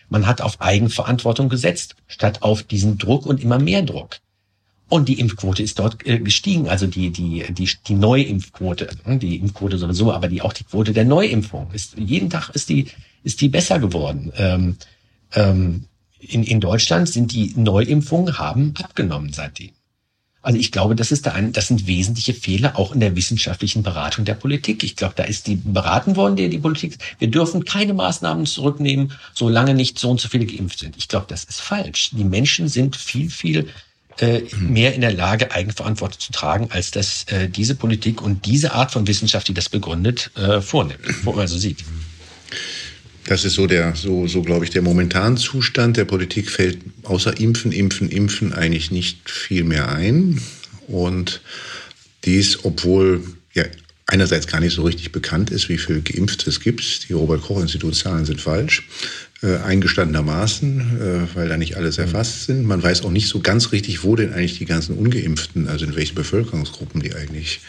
Man 0.09 0.25
hat 0.25 0.41
auf 0.41 0.61
Eigenverantwortung 0.61 1.49
gesetzt, 1.49 1.95
statt 2.07 2.41
auf 2.41 2.63
diesen 2.63 2.97
Druck 2.97 3.25
und 3.25 3.41
immer 3.41 3.59
mehr 3.59 3.81
Druck. 3.81 4.17
Und 4.89 5.09
die 5.09 5.19
Impfquote 5.19 5.63
ist 5.63 5.79
dort 5.79 6.05
äh, 6.07 6.19
gestiegen, 6.19 6.69
also 6.69 6.87
die, 6.87 7.09
die, 7.11 7.45
die, 7.49 7.69
die 7.87 7.93
Neuimpfquote, 7.93 8.87
hm, 9.03 9.19
die 9.19 9.35
Impfquote 9.35 9.77
sowieso, 9.77 10.13
aber 10.13 10.29
die, 10.29 10.41
auch 10.41 10.53
die 10.53 10.63
Quote 10.63 10.93
der 10.93 11.03
Neuimpfung 11.03 11.69
ist, 11.73 11.97
jeden 11.97 12.29
Tag 12.29 12.49
ist 12.51 12.69
die, 12.69 12.87
ist 13.23 13.41
die 13.41 13.49
besser 13.49 13.79
geworden. 13.79 14.31
Ähm, 14.37 14.77
ähm, 15.33 15.85
in, 16.19 16.43
in 16.43 16.61
Deutschland 16.61 17.09
sind 17.09 17.33
die 17.33 17.53
Neuimpfungen 17.57 18.39
haben 18.39 18.73
abgenommen 18.81 19.33
seitdem. 19.33 19.71
Also 20.47 20.59
ich 20.61 20.71
glaube, 20.71 20.95
das 20.95 21.11
ist 21.11 21.25
da 21.25 21.33
ein, 21.33 21.51
das 21.51 21.67
sind 21.67 21.87
wesentliche 21.87 22.33
Fehler 22.33 22.79
auch 22.79 22.93
in 22.93 23.01
der 23.01 23.17
wissenschaftlichen 23.17 23.83
Beratung 23.83 24.23
der 24.23 24.33
Politik. 24.33 24.81
Ich 24.81 24.95
glaube, 24.95 25.13
da 25.17 25.25
ist 25.25 25.45
die 25.47 25.57
beraten 25.57 26.15
worden, 26.15 26.37
die, 26.37 26.47
die 26.47 26.57
Politik. 26.57 26.99
Wir 27.19 27.29
dürfen 27.29 27.65
keine 27.65 27.93
Maßnahmen 27.93 28.45
zurücknehmen, 28.45 29.11
solange 29.33 29.73
nicht 29.73 29.99
so 29.99 30.09
und 30.09 30.21
so 30.21 30.29
viele 30.29 30.45
geimpft 30.45 30.79
sind. 30.79 30.95
Ich 30.95 31.09
glaube, 31.09 31.25
das 31.27 31.43
ist 31.43 31.59
falsch. 31.59 32.11
Die 32.13 32.23
Menschen 32.23 32.69
sind 32.69 32.95
viel, 32.95 33.29
viel 33.29 33.67
äh, 34.19 34.43
mehr 34.57 34.95
in 34.95 35.01
der 35.01 35.11
Lage, 35.11 35.51
Eigenverantwortung 35.51 36.21
zu 36.21 36.31
tragen, 36.31 36.69
als 36.71 36.91
das 36.91 37.25
äh, 37.25 37.49
diese 37.49 37.75
Politik 37.75 38.21
und 38.21 38.45
diese 38.45 38.71
Art 38.71 38.91
von 38.91 39.05
Wissenschaft, 39.05 39.49
die 39.49 39.53
das 39.53 39.67
begründet, 39.67 40.31
äh, 40.37 40.61
vornimmt, 40.61 41.01
also 41.25 41.57
sieht. 41.57 41.83
Das 43.27 43.43
ist 43.43 43.55
so 43.55 43.67
der, 43.67 43.93
so, 43.93 44.25
so 44.25 44.41
glaube 44.41 44.63
ich, 44.63 44.71
der 44.71 44.81
momentane 44.81 45.35
Zustand 45.35 45.97
der 45.97 46.05
Politik 46.05 46.49
fällt 46.49 46.79
außer 47.03 47.37
Impfen, 47.39 47.73
Impfen, 47.73 48.09
Impfen 48.09 48.53
eigentlich 48.53 48.89
nicht 48.89 49.29
viel 49.29 49.65
mehr 49.65 49.89
ein. 49.89 50.41
Und 50.87 51.41
dies, 52.23 52.63
obwohl 52.63 53.21
ja 53.53 53.65
einerseits 54.05 54.47
gar 54.47 54.61
nicht 54.61 54.73
so 54.73 54.83
richtig 54.83 55.11
bekannt 55.11 55.49
ist, 55.49 55.67
wie 55.67 55.77
viel 55.77 56.01
Geimpfte 56.01 56.49
es 56.49 56.61
gibt. 56.61 57.09
Die 57.09 57.13
Robert-Koch-Institut-Zahlen 57.13 58.25
sind 58.25 58.39
falsch, 58.39 58.87
äh, 59.43 59.57
eingestandenermaßen, 59.57 60.79
äh, 60.79 61.35
weil 61.35 61.49
da 61.49 61.57
nicht 61.57 61.75
alles 61.75 61.97
erfasst 61.97 62.45
sind. 62.45 62.65
Man 62.65 62.81
weiß 62.81 63.03
auch 63.03 63.11
nicht 63.11 63.27
so 63.27 63.41
ganz 63.41 63.73
richtig, 63.73 64.05
wo 64.05 64.15
denn 64.15 64.33
eigentlich 64.33 64.57
die 64.57 64.65
ganzen 64.65 64.97
Ungeimpften, 64.97 65.67
also 65.67 65.83
in 65.83 65.97
welchen 65.97 66.15
Bevölkerungsgruppen 66.15 67.01
die 67.01 67.13
eigentlich 67.13 67.59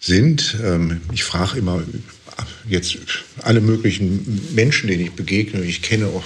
sind. 0.00 0.56
Ähm, 0.64 1.02
ich 1.12 1.24
frage 1.24 1.58
immer 1.58 1.82
jetzt 2.68 2.98
alle 3.42 3.60
möglichen 3.60 4.40
Menschen, 4.54 4.88
denen 4.88 5.04
ich 5.04 5.12
begegne, 5.12 5.62
ich 5.62 5.82
kenne 5.82 6.06
auch, 6.06 6.24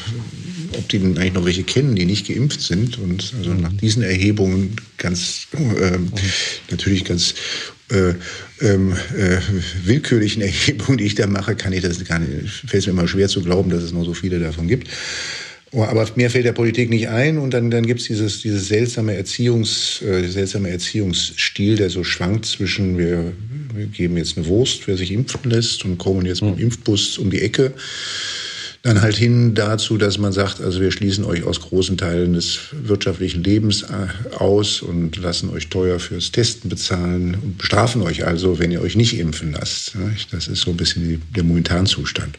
ob 0.77 0.89
die 0.89 0.99
denn 0.99 1.19
eigentlich 1.19 1.35
noch 1.35 1.45
welche 1.45 1.65
kennen, 1.65 1.95
die 1.95 2.05
nicht 2.05 2.29
geimpft 2.29 2.61
sind. 2.61 2.99
Und 2.99 3.33
also 3.39 3.55
nach 3.55 3.73
diesen 3.73 4.03
Erhebungen 4.03 4.77
ganz 4.99 5.47
äh, 5.53 5.99
natürlich 6.71 7.05
ganz 7.05 7.35
äh, 7.91 8.15
ähm, 8.61 8.93
äh, 9.17 9.39
willkürlichen 9.85 10.43
Erhebungen, 10.43 10.99
die 10.99 11.05
ich 11.05 11.15
da 11.15 11.27
mache, 11.27 11.57
kann 11.57 11.73
ich 11.73 11.83
das 11.83 12.05
gar 12.05 12.19
nicht, 12.19 12.51
fällt 12.67 12.83
es 12.83 12.87
mir 12.87 12.93
immer 12.93 13.09
schwer 13.09 13.29
zu 13.29 13.43
glauben, 13.43 13.71
dass 13.71 13.83
es 13.83 13.93
noch 13.93 14.05
so 14.05 14.15
viele 14.15 14.39
davon 14.39 14.69
gibt. 14.69 14.89
Oh, 15.75 15.85
aber 15.85 16.07
mehr 16.17 16.29
fällt 16.29 16.45
der 16.45 16.53
Politik 16.53 16.91
nicht 16.91 17.09
ein 17.09 17.39
und 17.39 17.55
dann, 17.55 17.71
dann 17.71 17.87
gibt 17.87 18.01
es 18.01 18.07
dieses, 18.07 18.43
dieses 18.43 18.69
seltsame, 18.69 19.15
Erziehungs, 19.15 20.03
äh, 20.03 20.29
seltsame 20.29 20.69
Erziehungsstil, 20.69 21.77
der 21.77 21.89
so 21.89 22.05
schwankt 22.05 22.45
zwischen, 22.45 22.99
wir, 22.99 23.33
wir 23.75 23.87
geben 23.87 24.17
jetzt 24.17 24.37
eine 24.37 24.47
Wurst, 24.47 24.87
wer 24.87 24.97
sich 24.97 25.13
impfen 25.13 25.51
lässt 25.51 25.85
und 25.85 25.99
kommen 25.99 26.27
jetzt 26.27 26.43
mit 26.43 26.57
dem 26.57 26.63
Impfbus 26.63 27.19
um 27.19 27.31
die 27.31 27.41
Ecke. 27.41 27.73
Dann 28.83 29.01
halt 29.01 29.15
hin 29.15 29.55
dazu, 29.55 29.97
dass 29.97 30.19
man 30.19 30.33
sagt, 30.33 30.61
also 30.61 30.81
wir 30.81 30.91
schließen 30.91 31.25
euch 31.25 31.45
aus 31.45 31.61
großen 31.61 31.97
Teilen 31.97 32.33
des 32.33 32.59
wirtschaftlichen 32.73 33.45
Lebens 33.45 33.83
äh, 33.83 34.37
aus 34.37 34.83
und 34.83 35.17
lassen 35.19 35.51
euch 35.51 35.69
teuer 35.69 36.01
fürs 36.01 36.33
Testen 36.33 36.69
bezahlen 36.69 37.37
und 37.41 37.59
bestrafen 37.59 38.03
euch 38.03 38.27
also, 38.27 38.59
wenn 38.59 38.73
ihr 38.73 38.83
euch 38.83 38.97
nicht 38.97 39.17
impfen 39.17 39.53
lasst. 39.53 39.93
Das 40.33 40.49
ist 40.49 40.63
so 40.63 40.71
ein 40.71 40.77
bisschen 40.77 41.23
der 41.37 41.45
Momentanzustand. 41.45 42.37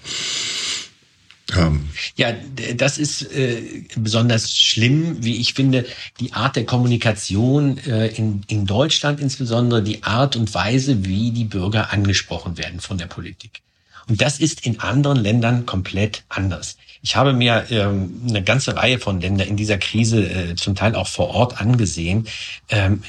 Ähm. 1.56 1.89
Ja, 2.15 2.34
das 2.75 2.97
ist 2.97 3.23
äh, 3.34 3.84
besonders 3.95 4.56
schlimm, 4.58 5.23
wie 5.23 5.38
ich 5.38 5.53
finde, 5.53 5.86
die 6.19 6.34
Art 6.34 6.56
der 6.56 6.65
Kommunikation 6.65 7.77
äh, 7.79 8.08
in, 8.08 8.43
in 8.47 8.65
Deutschland 8.65 9.19
insbesondere, 9.19 9.84
die 9.84 10.03
Art 10.03 10.36
und 10.36 10.53
Weise, 10.53 11.06
wie 11.06 11.32
die 11.32 11.43
Bürger 11.43 11.91
angesprochen 11.91 12.58
werden 12.58 12.79
von 12.79 12.97
der 12.97 13.08
Politik. 13.08 13.62
Und 14.08 14.21
das 14.21 14.39
ist 14.39 14.65
in 14.65 14.79
anderen 14.79 15.17
Ländern 15.17 15.65
komplett 15.65 16.23
anders. 16.29 16.77
Ich 17.01 17.15
habe 17.15 17.34
mir 17.34 17.65
ähm, 17.69 18.21
eine 18.27 18.43
ganze 18.43 18.75
Reihe 18.75 18.99
von 18.99 19.19
Ländern 19.19 19.47
in 19.47 19.58
dieser 19.58 19.77
Krise 19.77 20.25
äh, 20.25 20.56
zum 20.56 20.75
Teil 20.75 20.95
auch 20.95 21.08
vor 21.08 21.29
Ort 21.29 21.60
angesehen. 21.60 22.27
Ähm, 22.69 23.03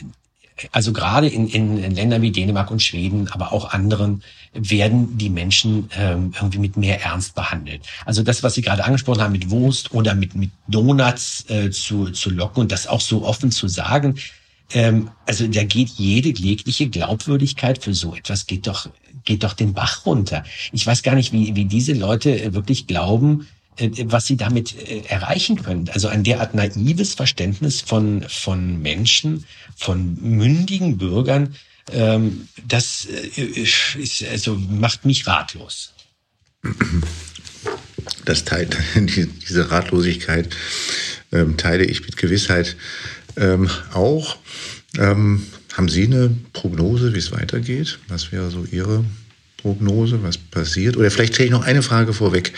also 0.73 0.93
gerade 0.93 1.29
in, 1.29 1.49
in 1.49 1.95
Ländern 1.95 2.23
wie 2.23 2.31
Dänemark 2.31 2.71
und 2.71 2.83
Schweden, 2.83 3.29
aber 3.29 3.53
auch 3.53 3.73
anderen, 3.73 4.23
werden 4.53 5.19
die 5.19 5.31
Menschen 5.31 5.91
ähm, 5.97 6.33
irgendwie 6.35 6.59
mit 6.59 6.77
mehr 6.77 7.03
Ernst 7.03 7.35
behandelt. 7.35 7.83
Also 8.05 8.23
das, 8.23 8.43
was 8.43 8.55
Sie 8.55 8.63
gerade 8.63 8.85
angesprochen 8.85 9.21
haben 9.21 9.33
mit 9.33 9.51
Wurst 9.51 9.93
oder 9.93 10.15
mit, 10.15 10.35
mit 10.35 10.51
Donuts 10.69 11.45
äh, 11.49 11.71
zu, 11.71 12.11
zu 12.11 12.31
locken 12.31 12.63
und 12.63 12.73
das 12.73 12.87
auch 12.87 13.01
so 13.01 13.25
offen 13.25 13.51
zu 13.51 13.67
sagen, 13.67 14.17
ähm, 14.73 15.11
also 15.27 15.47
da 15.47 15.65
geht 15.65 15.91
jede 15.91 16.29
jegliche 16.29 16.89
Glaubwürdigkeit 16.89 17.83
für 17.83 17.95
so 17.95 18.15
etwas 18.15 18.47
geht 18.47 18.67
doch 18.67 18.89
geht 19.25 19.43
doch 19.43 19.55
den 19.55 19.73
Bach 19.73 20.05
runter. 20.05 20.45
Ich 20.73 20.87
weiß 20.87 21.03
gar 21.03 21.15
nicht, 21.15 21.33
wie, 21.33 21.57
wie 21.57 21.65
diese 21.65 21.95
Leute 21.95 22.53
wirklich 22.53 22.87
glauben, 22.87 23.47
was 24.05 24.27
sie 24.27 24.37
damit 24.37 24.77
äh, 24.77 25.03
erreichen 25.09 25.63
können. 25.63 25.89
Also 25.93 26.09
ein 26.09 26.23
derart 26.23 26.55
naives 26.55 27.15
Verständnis 27.15 27.81
von, 27.81 28.25
von 28.29 28.81
Menschen, 28.81 29.45
von 29.77 30.17
mündigen 30.21 30.99
Bürgern, 30.99 31.55
ähm, 31.93 32.49
das 32.67 33.07
äh, 33.07 33.43
ist, 33.43 34.25
also 34.31 34.55
macht 34.55 35.05
mich 35.05 35.27
ratlos. 35.27 35.93
Das 38.25 38.45
teilt, 38.45 38.77
diese 38.95 39.71
Ratlosigkeit 39.71 40.49
ähm, 41.33 41.57
teile 41.57 41.85
ich 41.85 42.03
mit 42.03 42.17
Gewissheit 42.17 42.77
ähm, 43.37 43.69
auch. 43.93 44.39
Haben 44.97 45.89
Sie 45.89 46.05
eine 46.05 46.31
Prognose, 46.53 47.15
wie 47.15 47.19
es 47.19 47.33
weitergeht? 47.33 47.99
Was 48.07 48.31
wäre 48.31 48.49
so 48.53 48.65
Ihre 48.65 49.05
Prognose, 49.57 50.23
was 50.23 50.39
passiert? 50.39 50.97
Oder 50.97 51.11
vielleicht 51.11 51.35
stelle 51.35 51.47
ich 51.47 51.53
noch 51.53 51.65
eine 51.65 51.83
Frage 51.83 52.13
vorweg, 52.13 52.53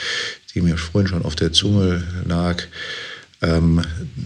die 0.56 0.62
mir 0.62 0.76
vorhin 0.78 1.08
schon 1.08 1.22
auf 1.22 1.36
der 1.36 1.52
Zunge 1.52 2.02
lag, 2.24 2.62
ähm, 3.42 3.82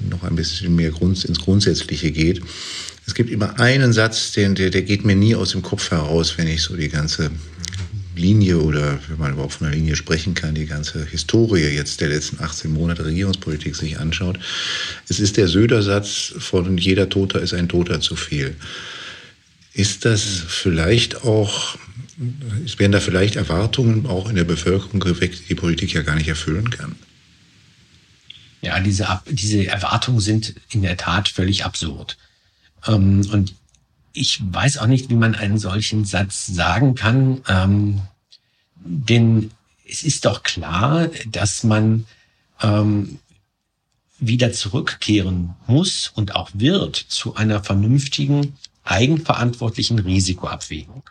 noch 0.08 0.22
ein 0.22 0.36
bisschen 0.36 0.74
mehr 0.76 0.90
Grund, 0.90 1.22
ins 1.24 1.40
Grundsätzliche 1.40 2.12
geht. 2.12 2.40
Es 3.06 3.14
gibt 3.14 3.30
immer 3.30 3.58
einen 3.58 3.92
Satz, 3.92 4.32
den, 4.32 4.54
der, 4.54 4.70
der 4.70 4.82
geht 4.82 5.04
mir 5.04 5.16
nie 5.16 5.34
aus 5.34 5.50
dem 5.50 5.62
Kopf 5.62 5.90
heraus, 5.90 6.38
wenn 6.38 6.46
ich 6.46 6.62
so 6.62 6.76
die 6.76 6.88
ganze 6.88 7.32
Linie 8.14 8.58
oder 8.58 9.00
wenn 9.08 9.18
man 9.18 9.32
überhaupt 9.32 9.54
von 9.54 9.66
einer 9.66 9.74
Linie 9.74 9.96
sprechen 9.96 10.34
kann, 10.34 10.54
die 10.54 10.66
ganze 10.66 11.04
Historie 11.04 11.66
jetzt 11.74 12.00
der 12.00 12.08
letzten 12.08 12.42
18 12.42 12.72
Monate 12.72 13.04
Regierungspolitik 13.04 13.74
sich 13.74 13.98
anschaut. 13.98 14.38
Es 15.08 15.18
ist 15.18 15.36
der 15.36 15.48
Söder-Satz 15.48 16.34
von 16.38 16.78
jeder 16.78 17.08
Toter 17.08 17.40
ist 17.40 17.54
ein 17.54 17.68
Toter 17.68 18.00
zu 18.00 18.14
viel. 18.14 18.54
Ist 19.72 20.04
das 20.04 20.22
vielleicht 20.22 21.24
auch 21.24 21.76
es 22.64 22.78
werden 22.78 22.92
da 22.92 23.00
vielleicht 23.00 23.37
Erwartungen 23.37 24.06
auch 24.06 24.28
in 24.28 24.37
der 24.37 24.44
Bevölkerung 24.44 25.00
geweckt, 25.00 25.40
die 25.40 25.48
die 25.48 25.54
Politik 25.54 25.94
ja 25.94 26.02
gar 26.02 26.16
nicht 26.16 26.28
erfüllen 26.28 26.70
kann. 26.70 26.96
Ja, 28.61 28.78
diese, 28.80 29.22
diese 29.30 29.66
Erwartungen 29.66 30.20
sind 30.20 30.54
in 30.70 30.83
der 30.83 30.98
Tat 30.98 31.28
völlig 31.30 31.64
absurd. 31.64 32.18
Ähm, 32.87 33.26
und 33.33 33.54
ich 34.12 34.40
weiß 34.42 34.78
auch 34.78 34.87
nicht, 34.87 35.09
wie 35.09 35.14
man 35.14 35.35
einen 35.35 35.59
solchen 35.59 36.04
Satz 36.04 36.46
sagen 36.46 36.94
kann, 36.94 37.40
ähm, 37.48 38.02
denn 38.74 39.50
es 39.88 40.02
ist 40.02 40.26
doch 40.26 40.42
klar, 40.42 41.09
dass 41.26 41.64
man 41.64 42.06
ähm, 42.61 43.18
wieder 44.18 44.52
zurückkehren 44.52 45.54
muss 45.66 46.12
und 46.14 46.35
auch 46.35 46.50
wird 46.52 46.96
zu 46.96 47.35
einer 47.37 47.64
vernünftigen, 47.64 48.59
eigenverantwortlichen 48.85 49.98
Risikoabwägung. 49.98 51.02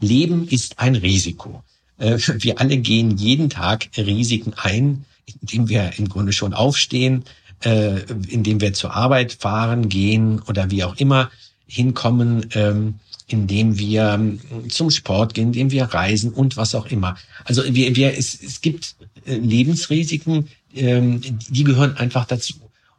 Leben 0.00 0.48
ist 0.48 0.78
ein 0.78 0.96
Risiko. 0.96 1.62
Äh, 1.98 2.18
wir 2.38 2.58
alle 2.60 2.78
gehen 2.78 3.16
jeden 3.16 3.50
Tag 3.50 3.88
Risiken 3.96 4.54
ein, 4.56 5.04
indem 5.40 5.68
wir 5.68 5.92
im 5.98 6.08
Grunde 6.08 6.32
schon 6.32 6.54
aufstehen, 6.54 7.24
äh, 7.62 8.00
indem 8.28 8.60
wir 8.60 8.72
zur 8.72 8.94
Arbeit 8.94 9.34
fahren, 9.34 9.88
gehen 9.88 10.40
oder 10.48 10.70
wie 10.70 10.82
auch 10.82 10.96
immer 10.96 11.30
hinkommen, 11.66 12.46
ähm, 12.54 12.94
indem 13.28 13.78
wir 13.78 14.14
ähm, 14.14 14.40
zum 14.68 14.90
Sport 14.90 15.34
gehen, 15.34 15.48
indem 15.48 15.70
wir 15.70 15.84
reisen 15.84 16.32
und 16.32 16.56
was 16.56 16.74
auch 16.74 16.86
immer. 16.86 17.16
Also 17.44 17.62
wir, 17.72 17.94
wir, 17.94 18.16
es, 18.18 18.42
es 18.42 18.60
gibt 18.60 18.96
äh, 19.26 19.36
Lebensrisiken, 19.36 20.48
ähm, 20.74 21.20
die 21.48 21.64
gehören 21.64 21.96
einfach 21.96 22.24
dazu. 22.24 22.54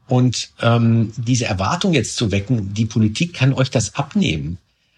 Und 0.07 0.51
ähm, 0.61 1.11
diese 1.17 1.45
Erwartung 1.45 1.93
jetzt 1.93 2.15
zu 2.17 2.31
wecken, 2.31 2.73
die 2.73 2.85
Politik 2.85 3.33
kann 3.33 3.53
euch 3.53 3.71
das 3.71 3.95
abnehmen, 3.95 4.57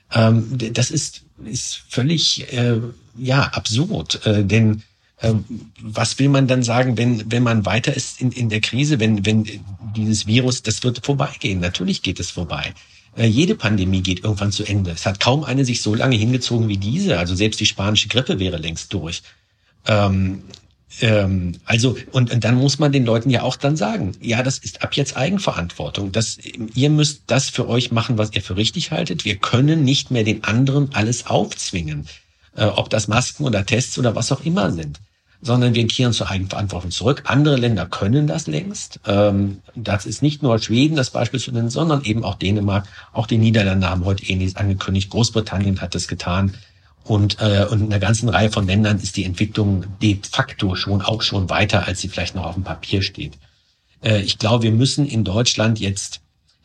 das 0.09 0.91
ist 0.91 1.23
ist 1.45 1.83
völlig 1.89 2.51
äh, 2.53 2.79
ja 3.17 3.43
absurd, 3.43 4.25
äh, 4.25 4.43
denn 4.43 4.83
ähm, 5.21 5.45
was 5.81 6.19
will 6.19 6.29
man 6.29 6.47
dann 6.47 6.63
sagen, 6.63 6.97
wenn, 6.97 7.31
wenn 7.31 7.43
man 7.43 7.65
weiter 7.65 7.93
ist 7.93 8.19
in, 8.21 8.31
in 8.31 8.49
der 8.49 8.61
Krise, 8.61 8.99
wenn, 8.99 9.25
wenn 9.25 9.45
dieses 9.95 10.27
Virus, 10.27 10.63
das 10.63 10.83
wird 10.83 11.05
vorbeigehen. 11.05 11.59
Natürlich 11.59 12.01
geht 12.01 12.19
es 12.19 12.29
vorbei. 12.31 12.73
Äh, 13.15 13.27
jede 13.27 13.55
Pandemie 13.55 14.01
geht 14.01 14.23
irgendwann 14.23 14.51
zu 14.51 14.65
Ende. 14.65 14.91
Es 14.91 15.05
hat 15.05 15.19
kaum 15.19 15.43
eine 15.43 15.65
sich 15.65 15.81
so 15.81 15.95
lange 15.95 16.15
hingezogen 16.15 16.67
wie 16.67 16.77
diese. 16.77 17.19
Also 17.19 17.35
selbst 17.35 17.59
die 17.59 17.65
spanische 17.65 18.09
Grippe 18.09 18.39
wäre 18.39 18.57
längst 18.57 18.93
durch. 18.93 19.21
Ähm, 19.87 20.43
ähm, 21.01 21.59
also, 21.65 21.97
und, 22.11 22.31
und 22.31 22.43
dann 22.43 22.55
muss 22.55 22.79
man 22.79 22.91
den 22.91 23.05
Leuten 23.05 23.29
ja 23.29 23.41
auch 23.43 23.55
dann 23.55 23.75
sagen, 23.75 24.13
ja, 24.21 24.43
das 24.43 24.57
ist 24.57 24.83
ab 24.83 24.95
jetzt 24.95 25.17
Eigenverantwortung. 25.17 26.11
Das, 26.11 26.37
ihr 26.75 26.89
müsst 26.89 27.23
das 27.27 27.49
für 27.49 27.67
euch 27.67 27.91
machen, 27.91 28.17
was 28.17 28.33
ihr 28.33 28.41
für 28.41 28.57
richtig 28.57 28.91
haltet. 28.91 29.25
Wir 29.25 29.37
können 29.37 29.83
nicht 29.83 30.11
mehr 30.11 30.23
den 30.23 30.43
anderen 30.43 30.93
alles 30.93 31.27
aufzwingen. 31.27 32.07
Äh, 32.55 32.65
ob 32.65 32.89
das 32.89 33.07
Masken 33.07 33.45
oder 33.45 33.65
Tests 33.65 33.97
oder 33.97 34.15
was 34.15 34.31
auch 34.31 34.45
immer 34.45 34.71
sind 34.71 34.99
sondern 35.43 35.75
wir 35.75 35.85
kehren 35.87 36.13
zur 36.13 36.29
Eigenverantwortung 36.29 36.91
zurück. 36.91 37.23
Andere 37.25 37.57
Länder 37.57 37.85
können 37.85 38.27
das 38.27 38.47
längst. 38.47 38.99
Ähm, 39.05 39.59
das 39.75 40.05
ist 40.05 40.21
nicht 40.21 40.41
nur 40.41 40.57
Schweden 40.57 40.95
das 40.95 41.09
Beispiel 41.09 41.39
zu 41.39 41.51
nennen, 41.51 41.69
sondern 41.69 42.03
eben 42.03 42.23
auch 42.23 42.35
Dänemark. 42.35 42.87
Auch 43.11 43.27
die 43.27 43.37
Niederlande 43.37 43.89
haben 43.89 44.05
heute 44.05 44.25
ähnliches 44.25 44.55
angekündigt. 44.55 45.09
Großbritannien 45.09 45.81
hat 45.81 45.95
das 45.95 46.07
getan. 46.07 46.53
Und, 47.03 47.37
äh, 47.41 47.65
und 47.69 47.81
in 47.81 47.85
einer 47.87 47.99
ganzen 47.99 48.29
Reihe 48.29 48.49
von 48.49 48.65
Ländern 48.65 48.99
ist 48.99 49.17
die 49.17 49.25
Entwicklung 49.25 49.85
de 50.01 50.19
facto 50.29 50.75
schon 50.75 51.01
auch 51.01 51.21
schon 51.21 51.49
weiter, 51.49 51.85
als 51.85 51.99
sie 51.99 52.07
vielleicht 52.07 52.35
noch 52.35 52.45
auf 52.45 52.55
dem 52.55 52.63
Papier 52.63 53.01
steht. 53.01 53.33
Äh, 54.01 54.21
ich 54.21 54.37
glaube, 54.37 54.63
wir 54.63 54.71
müssen 54.71 55.05
in 55.05 55.23
Deutschland 55.23 55.79
jetzt 55.79 56.21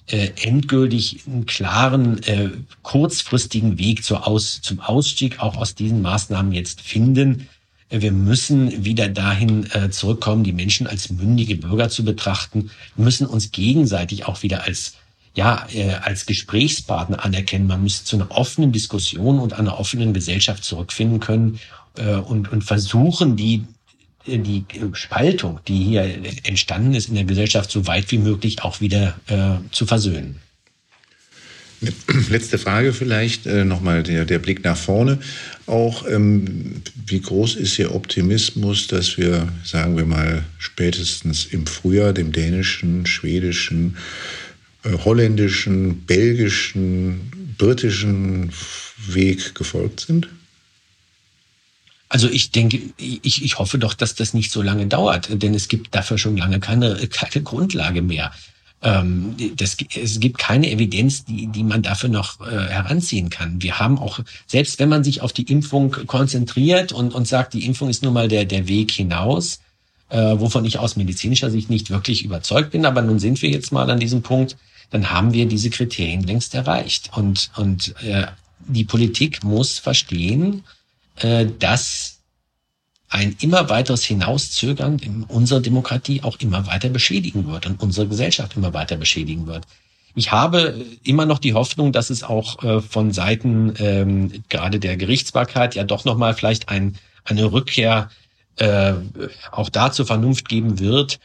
äh, 0.07 0.31
endgültig 0.42 1.22
einen 1.27 1.46
klaren, 1.46 2.22
äh, 2.22 2.51
kurzfristigen 2.83 3.79
Weg 3.79 4.05
zur 4.05 4.29
Aus, 4.29 4.61
zum 4.62 4.81
Ausstieg 4.81 5.40
auch 5.40 5.57
aus 5.57 5.74
diesen 5.74 6.03
Maßnahmen 6.03 6.53
jetzt 6.53 6.81
finden 6.81 7.48
wir 7.90 8.12
müssen 8.12 8.85
wieder 8.85 9.09
dahin 9.09 9.66
äh, 9.72 9.90
zurückkommen, 9.90 10.44
die 10.44 10.53
Menschen 10.53 10.87
als 10.87 11.11
mündige 11.11 11.57
Bürger 11.57 11.88
zu 11.88 12.05
betrachten. 12.05 12.70
Wir 12.96 13.05
müssen 13.05 13.27
uns 13.27 13.51
gegenseitig 13.51 14.27
auch 14.27 14.42
wieder 14.42 14.64
als 14.64 14.94
ja, 15.38 15.68
äh, 15.72 15.92
als 15.92 16.27
Gesprächspartner 16.27 17.24
anerkennen. 17.24 17.68
Man 17.68 17.85
müsste 17.85 18.05
zu 18.05 18.16
einer 18.16 18.29
offenen 18.33 18.72
Diskussion 18.72 19.38
und 19.38 19.53
einer 19.53 19.79
offenen 19.79 20.12
Gesellschaft 20.12 20.64
zurückfinden 20.64 21.20
können 21.20 21.61
äh, 21.96 22.16
und, 22.16 22.51
und 22.51 22.64
versuchen, 22.64 23.37
die, 23.37 23.62
die 24.27 24.64
Spaltung, 24.94 25.61
die 25.68 25.85
hier 25.85 26.12
entstanden 26.42 26.92
ist 26.92 27.09
in 27.09 27.14
der 27.14 27.22
Gesellschaft, 27.22 27.70
so 27.70 27.87
weit 27.87 28.11
wie 28.11 28.18
möglich 28.18 28.62
auch 28.62 28.81
wieder 28.81 29.14
äh, 29.29 29.59
zu 29.70 29.87
versöhnen. 29.87 30.40
Letzte 32.29 32.59
Frage 32.59 32.92
vielleicht, 32.92 33.46
äh, 33.46 33.64
nochmal 33.64 34.03
der, 34.03 34.24
der 34.24 34.40
Blick 34.40 34.64
nach 34.64 34.77
vorne. 34.77 35.20
Auch 35.66 36.05
ähm, 36.09 36.83
wie 37.07 37.20
groß 37.20 37.55
ist 37.55 37.79
Ihr 37.79 37.94
Optimismus, 37.94 38.88
dass 38.88 39.16
wir, 39.16 39.46
sagen 39.62 39.96
wir 39.96 40.05
mal, 40.05 40.42
spätestens 40.59 41.46
im 41.46 41.68
Frühjahr 41.68 42.12
dem 42.12 42.33
dänischen, 42.33 43.07
schwedischen, 43.07 43.94
äh, 43.94 44.47
holländischen, 44.84 46.04
belgischen, 46.04 47.54
britischen 47.58 48.52
Weg 49.06 49.54
gefolgt 49.54 50.00
sind? 50.00 50.28
Also 52.08 52.28
ich 52.28 52.52
denke, 52.52 52.80
ich, 52.96 53.44
ich 53.44 53.58
hoffe 53.58 53.78
doch, 53.78 53.92
dass 53.92 54.14
das 54.14 54.32
nicht 54.32 54.50
so 54.50 54.62
lange 54.62 54.86
dauert, 54.86 55.42
denn 55.42 55.54
es 55.54 55.68
gibt 55.68 55.94
dafür 55.94 56.16
schon 56.16 56.36
lange 56.36 56.58
keine, 56.58 56.96
keine 57.08 57.42
Grundlage 57.42 58.00
mehr. 58.00 58.32
Ähm, 58.80 59.34
das, 59.56 59.76
es 59.94 60.20
gibt 60.20 60.38
keine 60.38 60.70
Evidenz, 60.70 61.24
die, 61.24 61.48
die 61.48 61.64
man 61.64 61.82
dafür 61.82 62.08
noch 62.08 62.40
äh, 62.40 62.68
heranziehen 62.68 63.28
kann. 63.28 63.60
Wir 63.60 63.78
haben 63.78 63.98
auch, 63.98 64.20
selbst 64.46 64.78
wenn 64.78 64.88
man 64.88 65.04
sich 65.04 65.20
auf 65.20 65.32
die 65.32 65.50
Impfung 65.50 65.90
konzentriert 65.90 66.92
und, 66.92 67.12
und 67.12 67.26
sagt, 67.26 67.54
die 67.54 67.66
Impfung 67.66 67.90
ist 67.90 68.02
nun 68.04 68.14
mal 68.14 68.28
der, 68.28 68.44
der 68.44 68.68
Weg 68.68 68.92
hinaus, 68.92 69.60
äh, 70.10 70.38
wovon 70.38 70.64
ich 70.64 70.78
aus 70.78 70.96
medizinischer 70.96 71.50
Sicht 71.50 71.70
nicht 71.70 71.90
wirklich 71.90 72.24
überzeugt 72.24 72.70
bin, 72.70 72.86
aber 72.86 73.02
nun 73.02 73.18
sind 73.18 73.42
wir 73.42 73.50
jetzt 73.50 73.72
mal 73.72 73.90
an 73.90 74.00
diesem 74.00 74.22
Punkt, 74.22 74.56
dann 74.90 75.10
haben 75.10 75.32
wir 75.32 75.46
diese 75.46 75.70
Kriterien 75.70 76.22
längst 76.22 76.54
erreicht. 76.54 77.10
Und, 77.16 77.50
und 77.56 77.94
äh, 78.02 78.26
die 78.66 78.84
Politik 78.84 79.44
muss 79.44 79.78
verstehen, 79.78 80.64
äh, 81.16 81.46
dass 81.58 82.18
ein 83.10 83.36
immer 83.40 83.68
weiteres 83.70 84.04
Hinauszögern 84.04 84.98
in 84.98 85.24
unserer 85.24 85.60
Demokratie 85.60 86.22
auch 86.22 86.38
immer 86.40 86.66
weiter 86.66 86.90
beschädigen 86.90 87.46
wird 87.46 87.66
und 87.66 87.82
unsere 87.82 88.06
Gesellschaft 88.06 88.56
immer 88.56 88.74
weiter 88.74 88.96
beschädigen 88.96 89.46
wird. 89.46 89.64
Ich 90.14 90.32
habe 90.32 90.84
immer 91.04 91.26
noch 91.26 91.38
die 91.38 91.54
Hoffnung, 91.54 91.92
dass 91.92 92.10
es 92.10 92.22
auch 92.22 92.62
äh, 92.62 92.80
von 92.80 93.12
Seiten 93.12 93.74
ähm, 93.78 94.42
gerade 94.48 94.80
der 94.80 94.96
Gerichtsbarkeit 94.96 95.74
ja 95.74 95.84
doch 95.84 96.04
nochmal 96.04 96.34
vielleicht 96.34 96.68
ein, 96.68 96.96
eine 97.24 97.52
Rückkehr 97.52 98.10
äh, 98.58 98.94
auch 99.50 99.68
da 99.68 99.92
zur 99.92 100.06
Vernunft 100.06 100.48
geben 100.48 100.78
wird. 100.78 101.18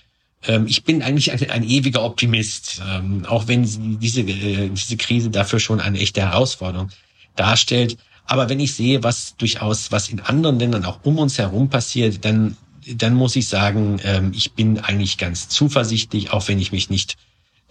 Ähm, 0.46 0.68
ich 0.68 0.84
bin 0.84 1.02
eigentlich 1.02 1.32
ein, 1.32 1.50
ein 1.50 1.64
ewiger 1.64 2.04
Optimist, 2.04 2.82
ähm, 2.88 3.26
auch 3.28 3.48
wenn 3.48 3.64
diese, 4.00 4.22
äh, 4.22 4.70
diese 4.70 4.98
Krise 4.98 5.30
dafür 5.30 5.60
schon 5.60 5.80
eine 5.80 6.00
echte 6.00 6.22
Herausforderung 6.22 6.90
darstellt. 7.36 7.98
Aber 8.26 8.50
wenn 8.50 8.60
ich 8.60 8.76
sehe, 8.76 9.04
was 9.04 9.36
durchaus, 9.38 9.92
was 9.92 10.10
in 10.10 10.22
anderen 10.22 10.60
Ländern 10.60 10.86
auch 10.86 11.00
um 11.04 11.18
uns 11.18 11.38
herum 11.38 11.70
passiert, 11.70 12.24
dann, 12.24 12.58
dann 12.88 13.14
muss 13.14 13.36
ich 13.36 13.48
sagen, 13.48 14.00
ähm, 14.04 14.32
ich 14.36 14.54
bin 14.54 14.80
eigentlich 14.80 15.18
ganz 15.18 15.50
zuversichtlich, 15.50 16.32
auch 16.32 16.48
wenn 16.48 16.60
ich 16.60 16.72
mich 16.72 16.90
nicht 16.90 17.18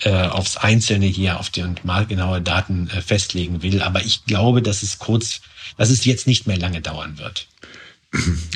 äh, 0.00 0.10
aufs 0.10 0.56
Einzelne 0.56 1.06
hier 1.06 1.38
auf 1.38 1.50
die 1.50 1.62
und 1.62 1.84
mal 1.84 2.06
genaue 2.06 2.40
Daten 2.42 2.88
äh, 2.88 3.00
festlegen 3.00 3.62
will. 3.62 3.82
Aber 3.82 4.02
ich 4.02 4.24
glaube, 4.24 4.62
dass 4.62 4.82
es 4.82 4.98
kurz, 4.98 5.40
dass 5.76 5.90
es 5.90 6.04
jetzt 6.04 6.26
nicht 6.26 6.46
mehr 6.46 6.58
lange 6.58 6.80
dauern 6.80 7.18
wird. 7.18 7.46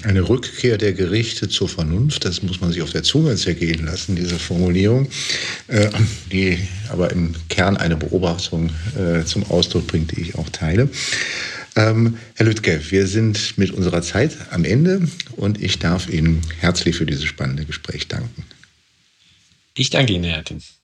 Eine 0.03 0.29
Rückkehr 0.29 0.77
der 0.77 0.93
Gerichte 0.93 1.49
zur 1.49 1.69
Vernunft, 1.69 2.25
das 2.27 2.43
muss 2.43 2.61
man 2.61 2.73
sich 2.73 2.83
auf 2.83 2.93
der 2.93 3.03
Zunge 3.03 3.35
zergehen 3.37 3.87
lassen, 3.87 4.15
diese 4.15 4.39
Formulierung, 4.39 5.09
äh, 5.69 5.89
die 6.31 6.59
aber 6.91 7.11
im 7.11 7.35
Kern 7.49 7.77
eine 7.77 7.97
Beobachtung 7.97 8.71
äh, 8.99 9.25
zum 9.25 9.45
Ausdruck 9.51 9.87
bringt, 9.87 10.15
die 10.15 10.21
ich 10.21 10.35
auch 10.35 10.49
teile. 10.51 10.91
Ähm, 11.75 12.19
Herr 12.35 12.47
Lüttke, 12.47 12.81
wir 12.91 13.07
sind 13.07 13.57
mit 13.57 13.71
unserer 13.71 14.03
Zeit 14.03 14.37
am 14.51 14.65
Ende 14.65 15.09
und 15.37 15.63
ich 15.63 15.79
darf 15.79 16.09
Ihnen 16.09 16.43
herzlich 16.61 16.97
für 16.97 17.07
dieses 17.07 17.25
spannende 17.25 17.65
Gespräch 17.65 18.09
danken. 18.09 18.45
Ich 19.75 19.91
danke 19.91 20.13
Ihnen, 20.13 20.25
Herr 20.25 20.45
Tins. 20.45 20.76